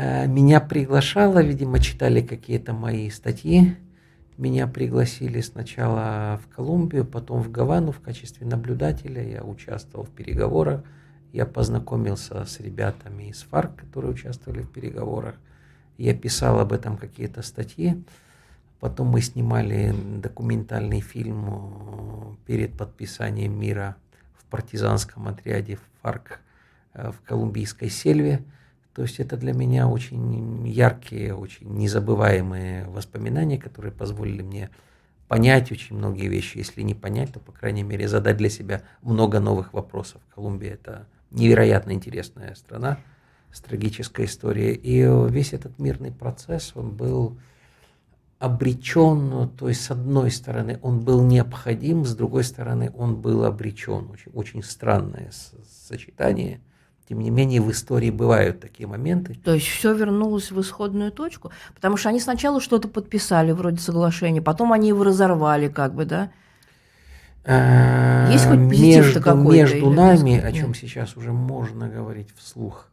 [0.00, 3.76] Э, меня приглашала, видимо, читали какие-то мои статьи.
[4.36, 9.28] Меня пригласили сначала в Колумбию, потом в Гавану в качестве наблюдателя.
[9.28, 10.84] Я участвовал в переговорах.
[11.32, 15.34] Я познакомился с ребятами из ФАРК, которые участвовали в переговорах.
[15.98, 18.00] Я писал об этом какие-то статьи.
[18.78, 23.96] Потом мы снимали документальный фильм э, перед подписанием мира
[24.36, 26.38] в партизанском отряде ФАРК
[26.94, 28.44] э, в колумбийской сельве.
[28.94, 34.70] То есть это для меня очень яркие, очень незабываемые воспоминания, которые позволили мне
[35.26, 36.58] понять очень многие вещи.
[36.58, 40.22] Если не понять, то, по крайней мере, задать для себя много новых вопросов.
[40.32, 42.98] Колумбия– это невероятно интересная страна
[43.52, 44.74] с трагической историей.
[44.74, 47.38] И весь этот мирный процесс, он был
[48.38, 54.08] обречен, то есть с одной стороны он был необходим, с другой стороны он был обречен.
[54.10, 55.30] Очень, очень странное
[55.88, 56.60] сочетание–
[57.08, 59.34] тем не менее, в истории бывают такие моменты.
[59.42, 64.42] То есть все вернулось в исходную точку, потому что они сначала что-то подписали вроде соглашения,
[64.42, 66.30] потом они его разорвали, как бы, да?
[67.46, 72.88] А, Есть хоть между, между нами, о чем сейчас уже можно говорить вслух,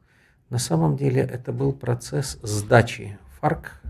[0.50, 3.82] на самом деле это был процесс сдачи ФАРК.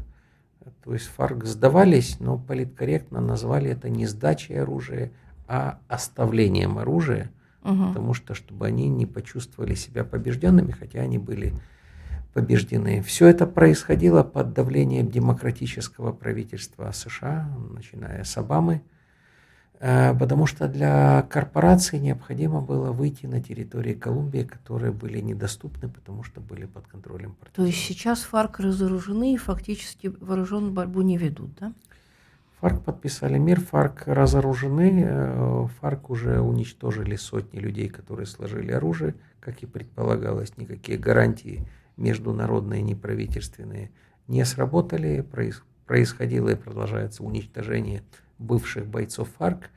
[0.84, 5.12] То есть ФАРК сдавались, но политкорректно назвали это не сдачей оружия,
[5.48, 7.32] а оставлением оружия–
[7.66, 7.88] угу.
[7.88, 11.54] потому что чтобы они не почувствовали себя побежденными, хотя они были
[12.34, 13.02] побеждены.
[13.02, 18.82] Все это происходило под давлением демократического правительства США, начиная с Обамы,
[19.80, 26.42] потому что для корпораций необходимо было выйти на территории Колумбии, которые были недоступны, потому что
[26.42, 27.66] были под контролем партизан.
[27.66, 31.74] То есть сейчас ФАРК разоружены и фактически вооруженную борьбу не ведут, да?
[32.62, 39.62] ФАРК подписали мир, ФАРК разоружены, э, ФАРК уже уничтожили сотни людей, которые сложили оружие, как
[39.62, 41.68] и предполагалось, никакие гарантии
[41.98, 43.92] международные, неправительственные
[44.28, 45.24] не сработали,
[45.86, 48.02] происходило и продолжается уничтожение
[48.40, 49.70] бывших бойцов ФАРК.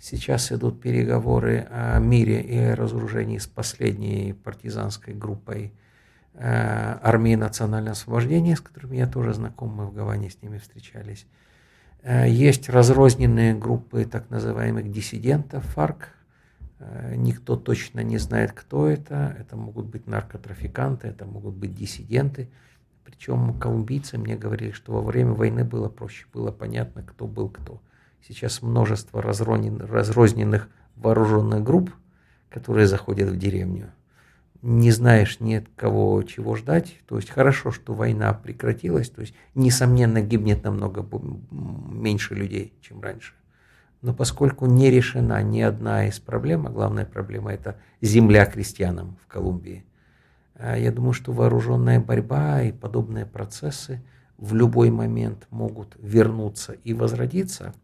[0.00, 5.72] Сейчас идут переговоры о мире и о разоружении с последней партизанской группой
[6.34, 11.26] э, армии национального освобождения, с которыми я тоже знаком, мы в Гаване с ними встречались.
[12.02, 16.10] Э, есть разрозненные группы так называемых диссидентов ФАРК,
[16.82, 19.36] Э, никто точно не знает, кто это.
[19.38, 22.50] Это могут быть наркотрафиканты, это могут быть диссиденты.
[23.04, 27.80] Причем колумбийцы мне говорили, что во время войны было проще, было понятно, кто был кто.
[28.26, 31.90] Сейчас множество разрозненных вооруженных групп,
[32.50, 33.92] которые заходят в деревню.
[34.62, 37.00] Не знаешь ни от кого чего ждать.
[37.08, 39.10] То есть хорошо, что война прекратилась.
[39.10, 41.04] То есть, несомненно, гибнет намного
[41.50, 43.34] меньше людей, чем раньше.
[44.02, 49.26] Но поскольку не решена ни одна из проблем, а главная проблема это земля крестьянам в
[49.26, 49.84] Колумбии,
[50.54, 54.00] а я думаю, что вооруженная борьба и подобные процессы
[54.38, 57.74] в любой момент могут вернуться и возродиться.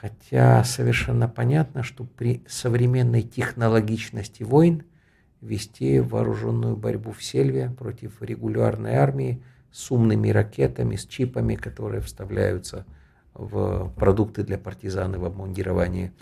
[0.00, 4.84] Хотя совершенно понятно, что при современной технологичности войн
[5.42, 12.86] вести вооруженную борьбу в сельве против регулярной армии с умными ракетами, с чипами, которые вставляются
[13.34, 16.12] в продукты для партизан и в обмундировании.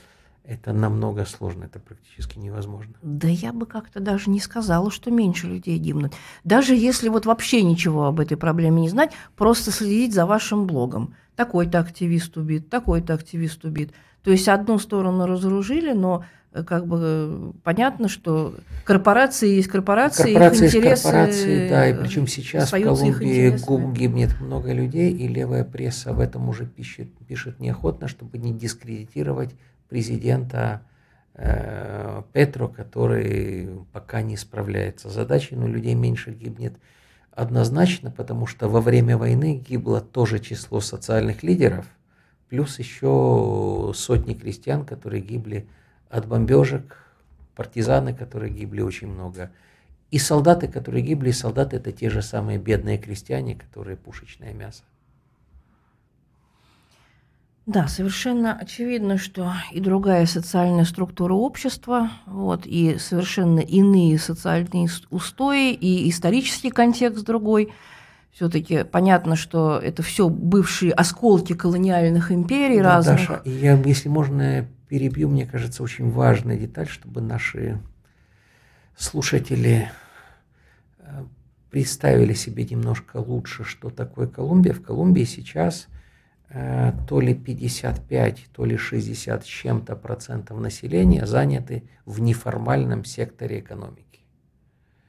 [0.49, 2.94] Это намного сложно, это практически невозможно.
[3.03, 6.14] Да я бы как-то даже не сказала, что меньше людей гибнут.
[6.42, 11.14] Даже если вот вообще ничего об этой проблеме не знать, просто следить за вашим блогом.
[11.36, 13.92] Такой-то активист убит, такой-то активист убит.
[14.22, 20.32] То есть одну сторону разоружили, но Э, как бы э, понятно, что корпорации есть корпорации,
[20.32, 25.64] корпорации их интересы, корпорации, да, и причем сейчас в Колумбии гибнет много людей, и левая
[25.64, 29.55] пресса об этом уже пишет, пишет неохотно, чтобы не дискредитировать
[29.89, 30.82] президента
[31.34, 36.74] э, Петро, который пока не справляется с задачей, но людей меньше гибнет
[37.32, 41.86] однозначно, потому что во время войны гибло тоже число социальных лидеров,
[42.49, 45.68] плюс еще сотни крестьян, которые гибли
[46.11, 46.97] от бомбежек,
[47.55, 49.51] партизаны, которые гибли очень много.
[50.11, 54.82] И солдаты, которые гибли, солдаты это те же самые бедные крестьяне, которые пушечное мясо.
[57.68, 65.74] Да, совершенно очевидно, что и другая социальная структура общества, вот, и совершенно иные социальные устои,
[65.74, 67.74] и исторический контекст другой.
[68.32, 73.28] Все-таки понятно, что это все бывшие осколки колониальных империй да, разных.
[73.28, 77.82] Даша, я, если можно, перебью, мне кажется, очень важная деталь, чтобы наши
[78.96, 79.90] слушатели
[81.00, 81.24] э,
[81.70, 84.72] представили себе немножко лучше, что такое Колумбия.
[84.72, 85.86] В Колумбии сейчас
[86.51, 94.20] то ли 55, то ли 60 с чем-то процентов населения заняты в неформальном секторе экономики.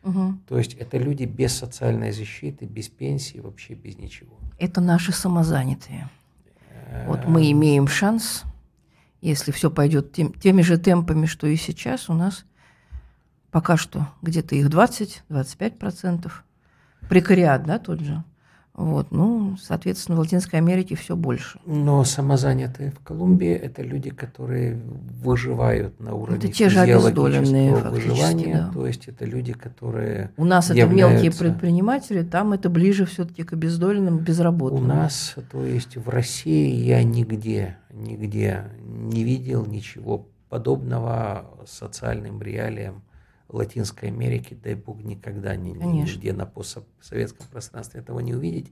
[0.03, 0.33] Угу.
[0.47, 4.37] То есть это люди без социальной защиты, без пенсии, вообще без ничего.
[4.57, 6.09] Это наши самозанятые.
[7.05, 8.43] Вот мы э, имеем шанс
[9.21, 12.45] если все пойдет тем, теми же темпами, что и сейчас, у нас
[13.51, 16.31] пока что где-то их 20-25%.
[17.09, 18.23] Прекариат, да, тот же.
[18.75, 21.59] Вот, ну, соответственно, в Латинской Америке все больше.
[21.65, 24.79] Но самозанятые в Колумбии это люди, которые
[25.21, 28.53] выживают на уровне это те же обездоленные выживания.
[28.53, 28.71] Да.
[28.73, 30.95] То есть это люди, которые у нас являются...
[30.95, 34.83] это мелкие предприниматели, там это ближе все-таки к обездоленным, безработным.
[34.83, 43.03] У нас, то есть в России я нигде, нигде не видел ничего подобного социальным реалиям
[43.49, 48.71] Латинской Америки, дай бог, никогда ни, нигде на постсоветском пространстве этого не увидеть.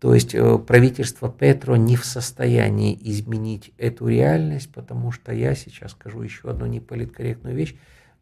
[0.00, 5.92] То есть э, правительство Петро не в состоянии изменить эту реальность, потому что я сейчас
[5.92, 7.76] скажу еще одну неполиткорректную вещь.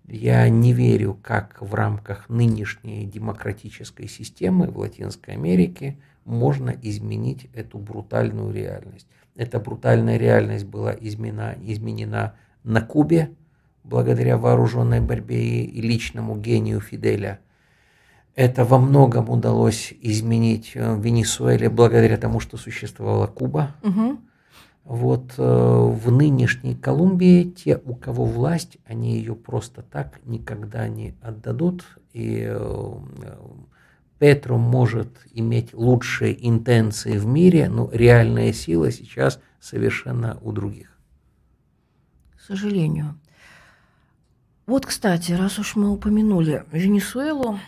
[0.09, 7.79] Я не верю, как в рамках нынешней демократической системы в Латинской Америке можно изменить эту
[7.79, 9.07] брутальную реальность.
[9.35, 13.31] Эта брутальная реальность была изменена, изменена на Кубе,
[13.89, 17.41] благодаря вооруженной борьбе и личному гению Фиделя.
[18.35, 23.75] Это во многом удалось изменить э, в Венесуэле благодаря тому, что существовала Куба.
[23.83, 24.19] Угу.
[24.85, 31.15] Вот э, в нынешней Колумбии те, у кого власть, они ее просто так никогда не
[31.23, 31.85] отдадут.
[32.13, 32.99] И э,
[34.19, 40.99] Петро может иметь лучшие интенции в мире, но реальная сила сейчас совершенно у других.
[42.37, 43.19] К сожалению.
[44.67, 47.61] Вот, кстати, раз уж мы упомянули Венесуэлу,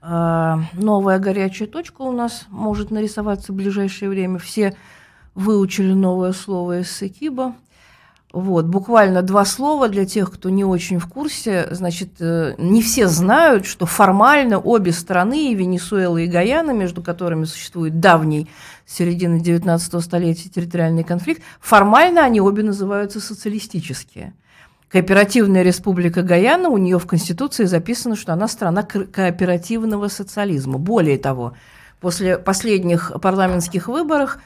[0.00, 4.38] а, новая горячая точка у нас может нарисоваться в ближайшее время.
[4.38, 4.74] Все
[5.34, 7.54] выучили новое слово из Секиба.
[8.32, 11.68] Вот, буквально два слова для тех, кто не очень в курсе.
[11.72, 17.44] Значит, э, не все знают, что формально обе страны, и Венесуэла, и Гаяна, между которыми
[17.44, 18.48] существует давний
[18.86, 24.32] середины 19 столетия территориальный конфликт, формально они обе называются социалистические–
[24.88, 30.78] Кооперативная республика Гаяна, у нее в Конституции записано, что она страна кооперативного социализма.
[30.78, 31.54] Более того,
[32.00, 34.38] после последних парламентских выборов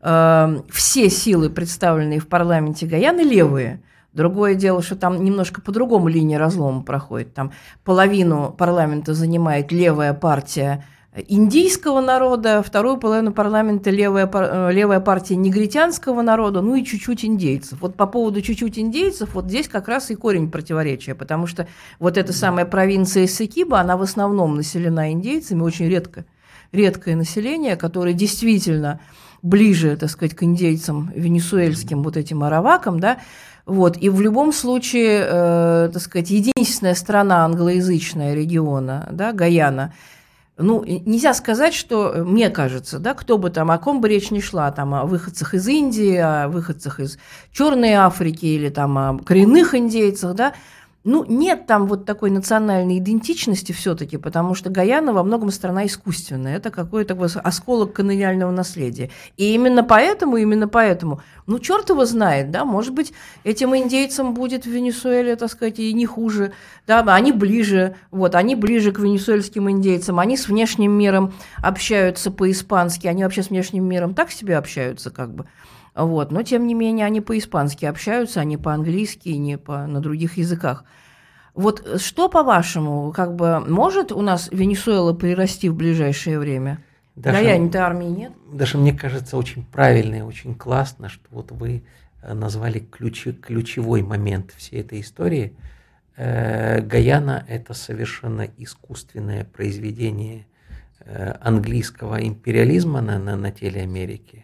[0.00, 3.82] э, все силы, представленные в парламенте Гаяны, левые.
[4.12, 7.32] Другое дело, что там немножко по-другому линия разлома проходит.
[7.32, 7.52] Там
[7.84, 10.84] половину парламента занимает левая партия
[11.14, 17.80] индийского народа, вторую половину парламента левая, э, левая партия негритянского народа, ну и чуть-чуть индейцев.
[17.80, 21.68] Вот по поводу чуть-чуть индейцев, вот здесь как раз и корень противоречия, потому что
[22.00, 26.24] вот эта самая провинция Сикиба, она в основном населена индейцами, очень редко,
[26.72, 28.98] редкое население, которое действительно
[29.42, 33.18] ближе, так сказать, к индейцам венесуэльским, вот этим аравакам, да,
[33.66, 39.94] вот, и в любом случае, э, так сказать, единственная страна англоязычная региона, да, Гаяна–
[40.56, 44.30] ну, нельзя сказать, что, э, мне кажется, да, кто бы там, о ком бы речь
[44.30, 47.18] не шла, там, о выходцах из Индии, о выходцах из
[47.52, 50.54] Черной Африки или там о коренных индейцах, да,
[51.04, 56.56] ну, нет там вот такой национальной идентичности все-таки, потому что Гаяна во многом страна искусственная.
[56.56, 59.10] Это какой-то осколок колониального наследия.
[59.36, 63.12] И именно поэтому, именно поэтому, ну, черт его знает, да, может быть,
[63.44, 66.52] этим индейцам будет в Венесуэле, так сказать, и не хуже,
[66.86, 73.08] да, они ближе, вот, они ближе к венесуэльским индейцам, они с внешним миром общаются по-испански,
[73.08, 75.44] они вообще с внешним миром так себе общаются, как бы.
[75.94, 76.32] Вот.
[76.32, 80.84] Но, тем не менее, они по-испански общаются, они по-английски, не по, на других языках.
[81.54, 86.82] Вот что, по-вашему, как бы может у нас Венесуэла прирасти в ближайшее время?
[87.14, 88.32] Даже, Гаяне-то армии нет.
[88.52, 91.84] Даже мне кажется очень правильно и очень классно, что вот вы
[92.22, 95.54] э, назвали ключи, ключевой момент всей этой истории.
[96.16, 100.46] Э, Гаяна– это совершенно искусственное произведение
[100.98, 104.43] э, английского империализма на, на, на теле Америки.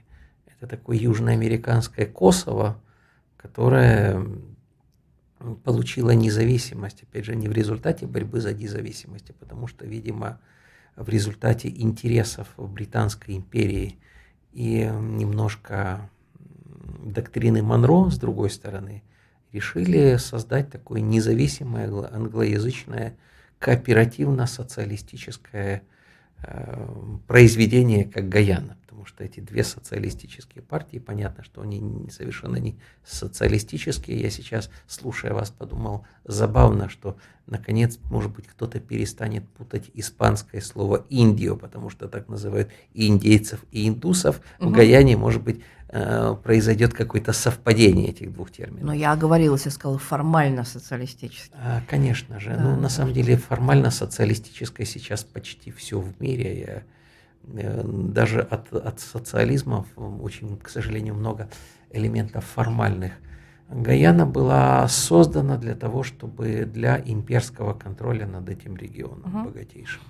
[0.61, 2.81] Это такое южноамериканское Косово,
[3.39, 4.23] которое
[5.65, 10.39] получила независимость, опять же, не в результате борьбы за независимость, а потому что, видимо,
[10.97, 13.99] в результате интересов Британской империи
[14.53, 16.11] и немножко
[17.03, 19.03] доктрины Монро, с другой стороны,
[19.53, 23.17] решили создать такое независимое англоязычное
[23.59, 25.83] кооперативно-социалистическое
[27.27, 34.21] произведение, как Гаяна потому что эти две социалистические партии, понятно, что они совершенно не социалистические.
[34.21, 37.17] Я сейчас, слушая вас, подумал, забавно, что
[37.47, 43.65] наконец, может быть, кто-то перестанет путать испанское слово «индио», потому что так называют и индейцев,
[43.73, 44.43] и индусов.
[44.59, 44.69] Угу.
[44.69, 45.63] В Гаяне, может быть, э,
[46.45, 48.85] произойдет какое-то совпадение этих двух терминов.
[48.85, 51.61] Но я оговорилась, я сказала формально социалистическое.
[51.61, 52.51] А, конечно же.
[52.51, 56.61] Да, ну, на самом деле, формально социалистическое сейчас почти все в мире.
[56.61, 56.83] Я
[57.55, 61.49] Э, даже от, от социализма очень, к сожалению, много
[61.91, 63.13] элементов формальных.
[63.69, 69.45] Гаяна была создана для того, чтобы для имперского контроля над этим регионом угу.
[69.51, 70.03] богатейшим.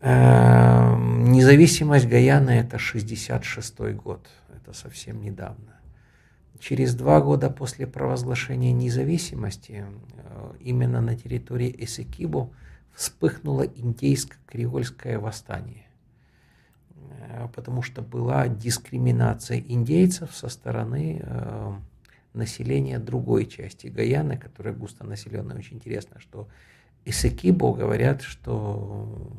[0.00, 4.26] Э, независимость Гаяны это 66 год,
[4.70, 5.80] это совсем недавно.
[6.58, 12.52] Через два года после провозглашения независимости э, именно на территории Эсекибу
[12.92, 15.86] вспыхнуло индейско-креольское восстание.
[17.20, 21.72] Э, потому что была дискриминация индейцев со стороны э,
[22.34, 25.56] населения другой части Гаяны, которая густо населенная.
[25.56, 26.48] Очень интересно, что
[27.06, 29.32] Исекибо говорят, что,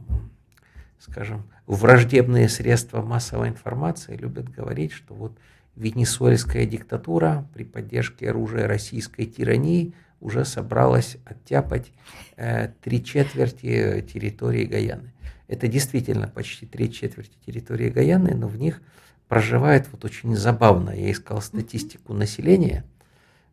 [1.01, 5.37] скажем, враждебные средства массовой информации любят говорить, что вот
[5.75, 11.91] венесуэльская диктатура при поддержке оружия российской тирании уже собралась оттяпать
[12.37, 15.11] э, три четверти территории Гаяны.
[15.47, 18.81] Это действительно почти три четверти территории Гаяны, но в них
[19.27, 20.91] проживает вот очень забавно.
[20.91, 22.85] Я искал статистику населения.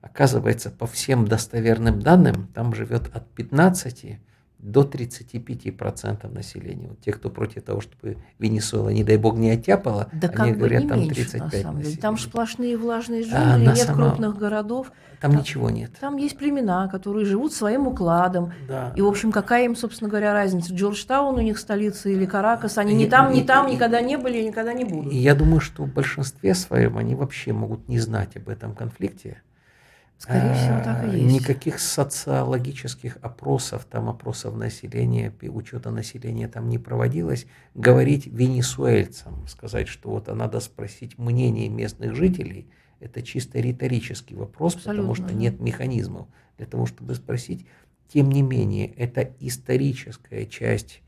[0.02, 4.18] Оказывается, по всем достоверным данным, там живет от 15
[4.58, 6.88] до 35% населения.
[6.88, 10.82] Вот те, кто против того, чтобы Венесуэла, не дай бог, не оттяпала, да они говорят,
[10.82, 11.96] не там меньше, 35 на деле.
[11.96, 14.10] Там сплошные влажные джунгли, а, нет самом...
[14.10, 14.92] крупных городов.
[15.20, 15.92] Там, там ничего нет.
[16.00, 18.52] Там есть племена, которые живут своим укладом.
[18.68, 18.92] Да.
[18.96, 20.72] И, в общем, какая им, собственно говоря, разница?
[20.74, 22.78] Джорджтаун у них столица или Каракас?
[22.78, 25.12] Они и, ни там, ни там никогда не были и никогда не будут.
[25.12, 29.42] И я думаю, что в большинстве своем они вообще могут не знать об этом конфликте.
[30.18, 31.32] Скорее всего, так и есть.
[31.32, 37.46] Никаких социологических опросов, там опросов населения, учета населения там не проводилось.
[37.74, 45.12] Говорить венесуэльцам, сказать, что вот надо спросить мнение местных жителей, это чисто риторический вопрос, Абсолютно,
[45.12, 47.66] потому что нет механизмов для того, чтобы спросить.
[48.12, 51.00] Тем не менее, это историческая часть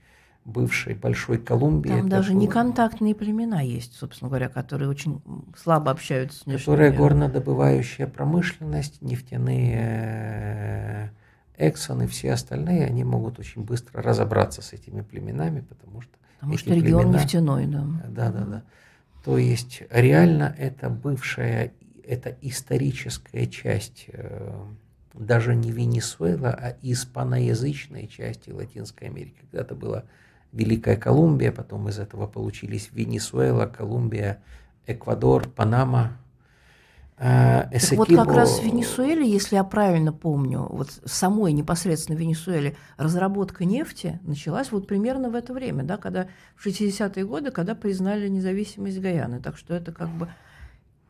[0.44, 1.88] бывшей Большой Колумбии.
[1.88, 2.40] Там даже было...
[2.40, 5.20] неконтактные племена есть, собственно говоря, которые очень
[5.56, 11.12] слабо общаются с внешним Которая горнодобывающая промышленность, нефтяные
[11.56, 16.12] э, Эксон и все остальные, они могут очень быстро разобраться с этими племенами, потому что
[16.40, 17.84] Потому что регион племена, нефтяной, да.
[18.08, 18.62] Да, да, да.
[19.24, 21.72] То есть реально это бывшая
[22.10, 24.66] это историческая часть э,
[25.14, 29.36] даже не Венесуэла, а испаноязычной части Латинской Америки.
[29.42, 30.04] Когда-то была
[30.52, 34.42] Великая Колумбия, потом из этого получились Венесуэла, Колумбия,
[34.86, 36.16] Эквадор, Панама,
[37.20, 37.98] Эсекибо...
[37.98, 43.66] вот как раз в Венесуэле, если я правильно помню, вот в самой непосредственно Венесуэле разработка
[43.66, 49.00] нефти началась вот примерно в это время, да, когда в 60-е годы, когда признали независимость
[49.00, 49.38] Гаяны.
[49.40, 50.28] Так что это как бы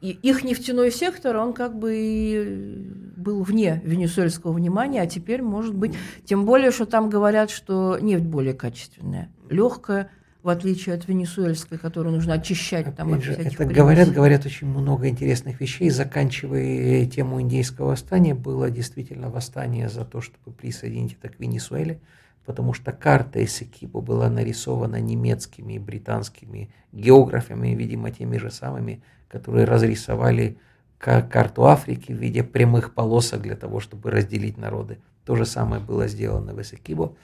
[0.01, 5.95] и их нефтяной сектор, он как бы был вне венесуэльского внимания, а теперь может быть,
[6.25, 10.11] тем более, что там говорят, что нефть более качественная, легкая,
[10.43, 14.69] в отличие от венесуэльской, которую нужно очищать Опять там от же, это говорят, говорят очень
[14.69, 15.91] много интересных вещей.
[15.91, 22.01] Заканчивая тему индейского восстания, было действительно восстание за то, чтобы присоединить это к Венесуэле,
[22.47, 29.65] потому что карта Эсекибо была нарисована немецкими и британскими географами, видимо, теми же самыми, которые
[29.65, 30.59] разрисовали
[30.99, 34.99] карту Африки в виде прямых полосок для того, чтобы разделить народы.
[35.25, 37.15] То же самое было сделано в Эсекибо.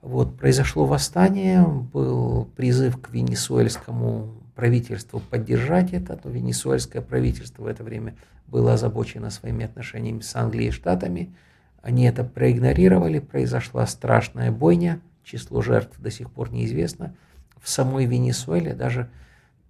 [0.00, 7.84] Вот, произошло восстание, был призыв к венесуэльскому правительству поддержать это, но венесуэльское правительство в это
[7.84, 8.16] время
[8.48, 11.32] было озабочено своими отношениями с Англией и Штатами.
[11.80, 17.14] Они это проигнорировали, произошла страшная бойня, число жертв до сих пор неизвестно.
[17.60, 19.08] В самой Венесуэле даже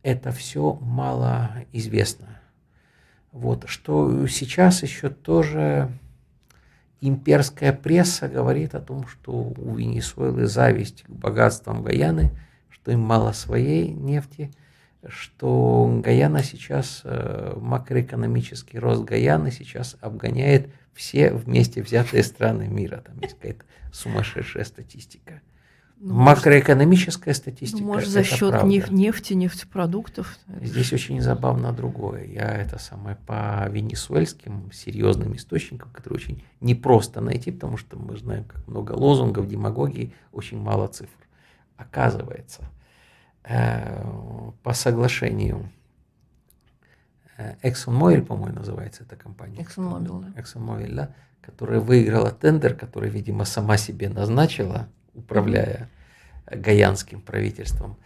[0.02, 2.40] это все мало известно.
[3.30, 5.90] Вот, что сейчас еще тоже
[7.00, 12.30] имперская пресса говорит о том, что у Венесуэлы зависть к богатствам Гаяны,
[12.68, 14.52] что им мало своей нефти,
[15.08, 23.02] что Гаяна сейчас, э, макроэкономический рост Гаяны сейчас обгоняет все вместе взятые страны мира.
[23.04, 25.40] Там есть какая-то сумасшедшая статистика.
[26.04, 27.80] Ну, Макроэкономическая статистика.
[27.80, 28.66] Ну, может, за счет правда.
[28.66, 30.36] нефти, нефтепродуктов.
[30.60, 32.24] Здесь очень забавно другое.
[32.24, 38.42] Я это самое по венесуэльским серьезным источникам, которые очень непросто найти, потому что мы знаем,
[38.42, 41.16] как много лозунгов, демагогии, очень мало цифр.
[41.76, 42.64] Оказывается,
[43.44, 44.04] э,
[44.64, 45.70] по соглашению
[47.38, 49.60] э, ExxonMobil, по-моему, называется эта компания.
[49.62, 50.40] ExxonMobil, да.
[50.40, 55.88] ExxonMobil, да, которая выиграла тендер, который, видимо, сама себе назначила управляя
[56.46, 57.96] гаянским правительством.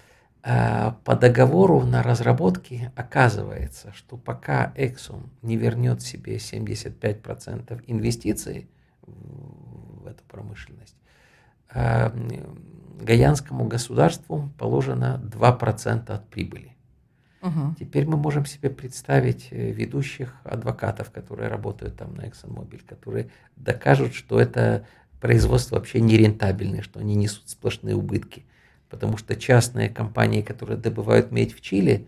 [0.42, 8.68] А по договору на разработке оказывается, что пока Exxon не вернет себе 75% инвестиций
[9.02, 10.96] в эту промышленность,
[11.68, 12.14] а,
[13.00, 16.76] гаянскому государству положено 2% от прибыли.
[17.42, 17.76] Угу.
[17.78, 24.14] Теперь мы можем себе представить э, ведущих адвокатов, которые работают там на ExxonMobil, которые докажут,
[24.14, 24.86] что это
[25.26, 28.44] производство вообще нерентабельное, что они несут сплошные убытки.
[28.88, 32.06] Потому что частные компании, которые добывают медь в Чили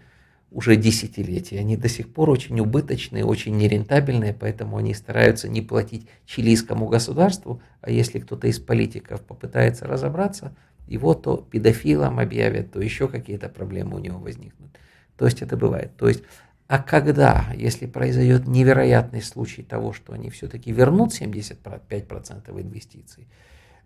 [0.52, 6.06] уже десятилетия, они до сих пор очень убыточные, очень нерентабельные, поэтому они стараются не платить
[6.26, 10.54] чилийскому государству, а если кто-то из политиков попытается разобраться,
[10.86, 14.70] его то педофилом объявят, то еще какие-то проблемы у него возникнут.
[15.16, 15.90] То есть это бывает.
[15.96, 16.22] То есть
[16.68, 23.26] а когда, если произойдет невероятный случай того, что они все-таки вернут 75% инвестиций,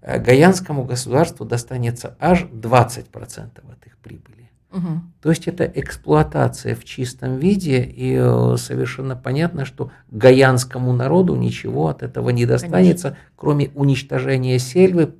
[0.00, 4.50] э, Гаянскому государству достанется аж 20% от их прибыли.
[4.72, 4.88] Угу.
[5.22, 11.86] То есть это эксплуатация в чистом виде, и э, совершенно понятно, что гаянскому народу ничего
[11.86, 13.28] от этого не достанется, Конечно.
[13.36, 15.14] кроме уничтожения сельвы,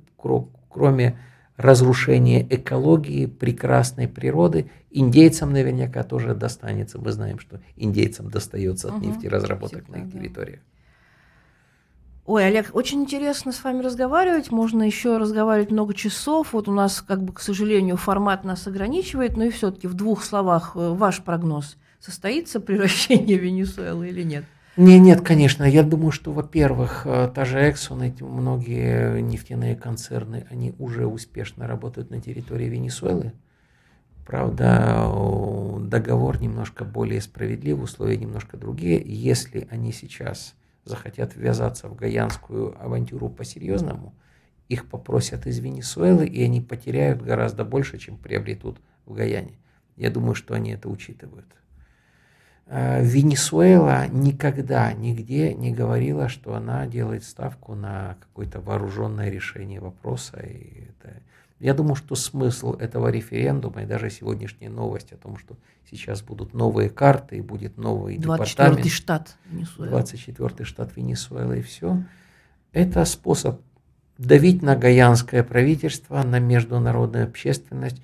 [0.69, 1.17] кроме
[1.57, 4.69] разрушение экологии, прекрасной природы.
[4.91, 6.99] Индейцам наверняка тоже достанется.
[6.99, 10.59] Мы знаем, что индейцам достается от угу, нефтеразработок на их территориях.
[12.25, 14.49] Ой, Олег, очень интересно с вами разговаривать.
[14.49, 16.53] Можно еще разговаривать много часов.
[16.53, 20.23] Вот у нас, как бы, к сожалению, формат нас ограничивает, но и все-таки в двух
[20.23, 24.45] словах э, ваш прогноз состоится превращение Венесуэлы или нет?
[24.75, 25.63] Не, нет, конечно.
[25.63, 31.67] Я думаю, что, во-первых, э, та же Exxon, эти многие нефтяные концерны, они уже успешно
[31.67, 33.33] работают на территории Венесуэлы.
[34.25, 35.11] Правда,
[35.79, 39.03] договор немножко более справедлив, условия немножко другие.
[39.05, 40.55] Если они сейчас
[40.85, 44.15] захотят ввязаться в гаянскую авантюру по-серьезному,
[44.69, 49.59] их попросят из Венесуэлы, и они потеряют гораздо больше, чем приобретут в Гаяне.
[49.97, 51.45] Я думаю, что они это учитывают.
[52.67, 60.39] Э, Венесуэла никогда нигде не говорила, что она делает ставку на какое-то вооруженное решение вопроса.
[60.39, 61.15] И это...
[61.59, 65.55] Я думаю, что смысл этого референдума и даже сегодняшняя новость о том, что
[65.89, 68.93] сейчас будут новые карты и будет новый 24 департамент.
[68.93, 69.89] штат Венесуэлы.
[69.89, 72.03] 24 штат Венесуэлы и все.
[72.71, 73.61] Это способ
[74.17, 78.01] давить на гаянское правительство, на международную общественность,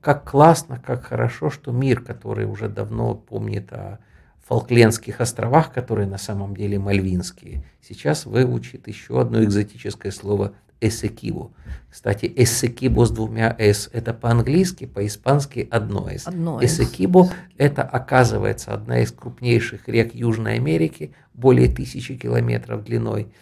[0.00, 3.98] как классно, как хорошо, что мир, который уже давно помнит о
[4.46, 11.50] Фолклендских островах, которые на самом деле мальвинские, сейчас выучит еще одно экзотическое слово Эсекибо.
[11.90, 16.28] Кстати, Эсекибо с двумя «с»– это по-английски, по-испански одно «с».
[16.28, 17.28] Одно Эсекибо–
[17.58, 23.32] это, оказывается, одна из крупнейших рек Южной Америки, более тысячи километров длиной.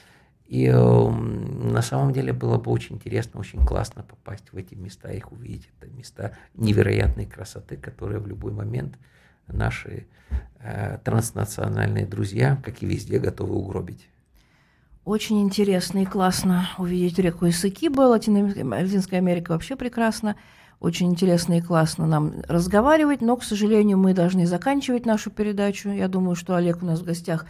[0.46, 5.10] И э, на самом деле было бы очень интересно, очень классно попасть в эти места,
[5.10, 5.68] их увидеть.
[5.80, 8.96] Это места невероятной красоты, которые в любой момент
[9.48, 10.06] наши
[10.60, 14.08] э, транснациональные друзья, как и везде, готовы угробить.
[15.04, 18.02] Очень интересно и классно увидеть реку Исыкиба.
[18.02, 20.36] Латинская Америка вообще прекрасно.
[20.78, 25.90] Очень интересно и классно нам разговаривать, но, к сожалению, мы должны заканчивать нашу передачу.
[25.90, 27.46] Я думаю, что Олег у нас в гостях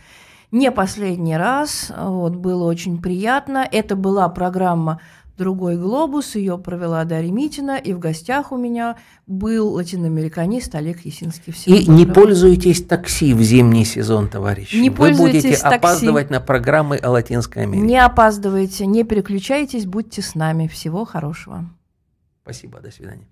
[0.51, 1.92] не последний раз.
[1.97, 3.66] Вот, было очень приятно.
[3.70, 5.01] Это была программа
[5.36, 11.53] другой глобус, ее провела Дарья Митина, и в гостях у меня был латиноамериканист Олег Есинский.
[11.53, 11.99] Всего и доброго.
[11.99, 14.76] не пользуйтесь такси в зимний сезон, товарищи.
[14.76, 15.76] Не Вы будете такси.
[15.76, 17.86] опаздывать на программы о Латинской Америке.
[17.86, 20.68] Не опаздывайте, не переключайтесь, будьте с нами.
[20.68, 21.66] Всего хорошего.
[22.42, 23.26] Спасибо, до свидания.